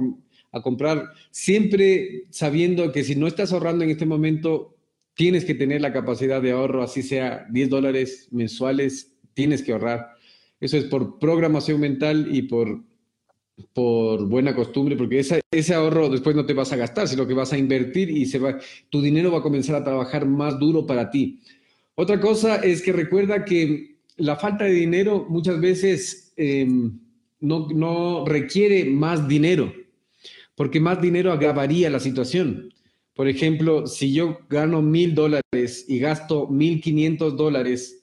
a 0.51 0.61
comprar, 0.61 1.09
siempre 1.31 2.25
sabiendo 2.29 2.91
que 2.91 3.03
si 3.03 3.15
no 3.15 3.27
estás 3.27 3.51
ahorrando 3.51 3.83
en 3.83 3.91
este 3.91 4.05
momento, 4.05 4.75
tienes 5.13 5.45
que 5.45 5.55
tener 5.55 5.81
la 5.81 5.91
capacidad 5.91 6.41
de 6.41 6.51
ahorro, 6.51 6.81
así 6.81 7.03
sea 7.03 7.45
10 7.51 7.69
dólares 7.69 8.29
mensuales, 8.31 9.17
tienes 9.33 9.61
que 9.61 9.73
ahorrar. 9.73 10.11
Eso 10.59 10.77
es 10.77 10.85
por 10.85 11.19
programación 11.19 11.79
mental 11.79 12.29
y 12.31 12.43
por 12.43 12.83
por 13.73 14.27
buena 14.27 14.55
costumbre, 14.55 14.95
porque 14.95 15.19
ese 15.19 15.73
ahorro 15.73 16.09
después 16.09 16.35
no 16.35 16.45
te 16.45 16.53
vas 16.53 16.71
a 16.71 16.77
gastar, 16.77 17.07
sino 17.07 17.27
que 17.27 17.33
vas 17.33 17.53
a 17.53 17.57
invertir 17.57 18.09
y 18.09 18.25
se 18.25 18.39
va, 18.39 18.59
tu 18.89 19.01
dinero 19.01 19.31
va 19.31 19.39
a 19.39 19.43
comenzar 19.43 19.75
a 19.75 19.83
trabajar 19.83 20.25
más 20.25 20.59
duro 20.59 20.85
para 20.85 21.09
ti. 21.09 21.39
Otra 21.95 22.19
cosa 22.19 22.57
es 22.57 22.81
que 22.81 22.93
recuerda 22.93 23.43
que 23.45 23.97
la 24.17 24.35
falta 24.35 24.65
de 24.65 24.71
dinero 24.71 25.25
muchas 25.29 25.59
veces 25.59 26.33
em, 26.37 26.99
no, 27.39 27.67
no 27.73 28.25
requiere 28.25 28.85
más 28.85 29.27
dinero, 29.27 29.73
porque 30.55 30.79
más 30.79 31.01
dinero 31.01 31.31
agravaría 31.31 31.89
la 31.89 31.99
situación. 31.99 32.73
Por 33.13 33.27
ejemplo, 33.27 33.85
si 33.85 34.13
yo 34.13 34.39
gano 34.49 34.81
mil 34.81 35.13
dólares 35.13 35.85
y 35.87 35.99
gasto 35.99 36.47
mil 36.47 36.79
quinientos 36.79 37.35
dólares, 37.35 37.98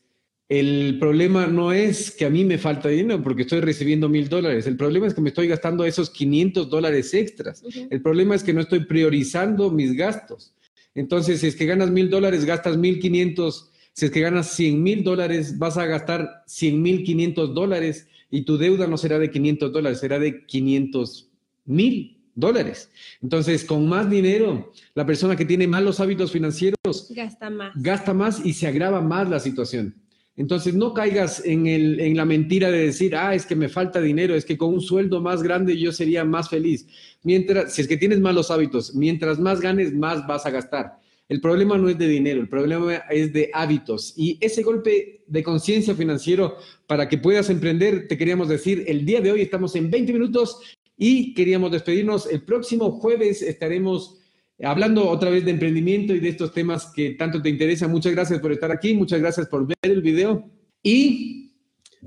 el 0.49 0.99
problema 1.01 1.47
no 1.47 1.73
es 1.73 2.13
que 2.13 2.25
a 2.25 2.31
mí 2.31 2.45
me 2.45 2.59
falta 2.59 2.89
dinero 2.89 3.23
porque 3.23 3.43
estoy 3.43 3.61
recibiendo 3.61 4.09
mil 4.09 4.29
dólares. 4.29 4.67
El 4.67 4.77
problema 4.77 5.07
es 5.07 5.15
que 5.15 5.21
me 5.21 5.31
estoy 5.31 5.49
gastando 5.49 5.85
esos 5.85 6.11
500 6.11 6.71
dólares 6.71 7.13
extras. 7.15 7.65
El 7.91 8.01
problema 8.01 8.37
es 8.37 8.45
que 8.45 8.53
no 8.53 8.61
estoy 8.61 8.85
priorizando 8.85 9.71
mis 9.71 9.95
gastos. 9.95 10.55
Entonces, 10.95 11.41
si 11.41 11.49
es 11.49 11.57
que 11.57 11.67
ganas 11.67 11.91
mil 11.91 12.11
dólares, 12.11 12.45
gastas 12.45 12.77
mil 12.77 13.01
quinientos. 13.01 13.73
Si 13.93 14.07
es 14.07 14.13
que 14.13 14.21
ganas 14.21 14.51
cien 14.51 14.83
mil 14.83 15.03
dólares, 15.03 15.59
vas 15.59 15.79
a 15.79 15.87
gastar 15.87 16.45
cien 16.47 16.81
mil 16.81 17.03
quinientos 17.03 17.53
dólares 17.53 18.07
y 18.31 18.43
tu 18.43 18.57
deuda 18.57 18.87
no 18.87 18.99
será 18.99 19.19
de 19.19 19.31
500 19.31 19.73
dólares, 19.73 20.01
será 20.01 20.19
de 20.19 20.45
500 20.47 21.29
mil 21.65 22.19
dólares. 22.35 22.91
Entonces, 23.23 23.65
con 23.65 23.89
más 23.89 24.09
dinero, 24.09 24.73
la 24.95 25.07
persona 25.07 25.35
que 25.35 25.45
tiene 25.45 25.67
malos 25.67 25.99
hábitos 25.99 26.31
financieros 26.31 26.77
gasta 27.11 27.51
más. 27.51 27.73
Gasta 27.75 28.15
más 28.15 28.45
y 28.45 28.53
se 28.53 28.67
agrava 28.67 29.01
más 29.01 29.29
la 29.29 29.41
situación. 29.41 29.95
Entonces, 30.37 30.75
no 30.75 30.93
caigas 30.93 31.43
en, 31.45 31.67
el, 31.67 31.99
en 31.99 32.17
la 32.17 32.27
mentira 32.27 32.71
de 32.71 32.87
decir, 32.87 33.17
ah, 33.17 33.35
es 33.35 33.47
que 33.47 33.57
me 33.57 33.71
falta 33.71 34.01
dinero, 34.01 34.35
es 34.35 34.45
que 34.45 34.59
con 34.59 34.75
un 34.75 34.83
sueldo 34.83 35.21
más 35.21 35.43
grande 35.43 35.79
yo 35.79 35.93
sería 35.93 36.25
más 36.25 36.51
feliz. 36.51 36.87
Mientras, 37.23 37.75
si 37.75 37.83
es 37.83 37.89
que 37.89 37.97
tienes 37.97 38.21
malos 38.21 38.51
hábitos, 38.51 38.95
mientras 38.95 39.39
más 39.39 39.61
ganes, 39.61 39.95
más 39.95 40.27
vas 40.27 40.45
a 40.45 40.51
gastar. 40.51 41.01
El 41.29 41.41
problema 41.41 41.77
no 41.77 41.89
es 41.89 41.99
de 41.99 42.07
dinero, 42.07 42.41
el 42.41 42.49
problema 42.49 42.97
es 43.11 43.33
de 43.33 43.51
hábitos. 43.53 44.13
Y 44.17 44.39
ese 44.41 44.63
golpe 44.63 45.25
de 45.27 45.43
conciencia 45.43 45.95
financiero 45.95 46.57
para 46.87 47.09
que 47.09 47.19
puedas 47.19 47.51
emprender, 47.51 48.07
te 48.07 48.17
queríamos 48.17 48.49
decir, 48.49 48.85
el 48.87 49.05
día 49.05 49.21
de 49.21 49.33
hoy 49.33 49.41
estamos 49.41 49.75
en 49.75 49.91
20 49.91 50.13
minutos 50.13 50.61
y 50.97 51.35
queríamos 51.35 51.73
despedirnos. 51.73 52.27
El 52.31 52.43
próximo 52.43 52.93
jueves 52.93 53.43
estaremos 53.43 54.21
hablando 54.63 55.09
otra 55.09 55.31
vez 55.31 55.45
de 55.45 55.51
emprendimiento 55.51 56.15
y 56.15 56.21
de 56.21 56.29
estos 56.29 56.53
temas 56.53 56.93
que 56.95 57.11
tanto 57.11 57.43
te 57.43 57.49
interesan. 57.49 57.91
Muchas 57.91 58.13
gracias 58.13 58.41
por 58.41 58.53
estar 58.53 58.71
aquí, 58.71 58.95
muchas 58.95 59.21
gracias 59.21 59.49
por 59.49 59.67
ver 59.67 59.77
el 59.83 60.03
video 60.03 60.49
y 60.83 61.53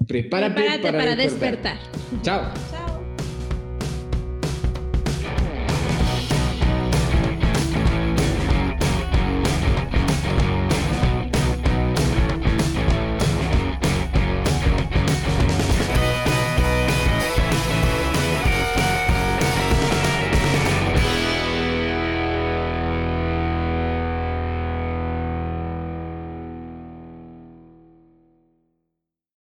prepárate, 0.08 0.80
para, 0.92 1.16
despertar. 1.16 1.78
Chao. 2.22 2.52
Chao. 2.72 2.89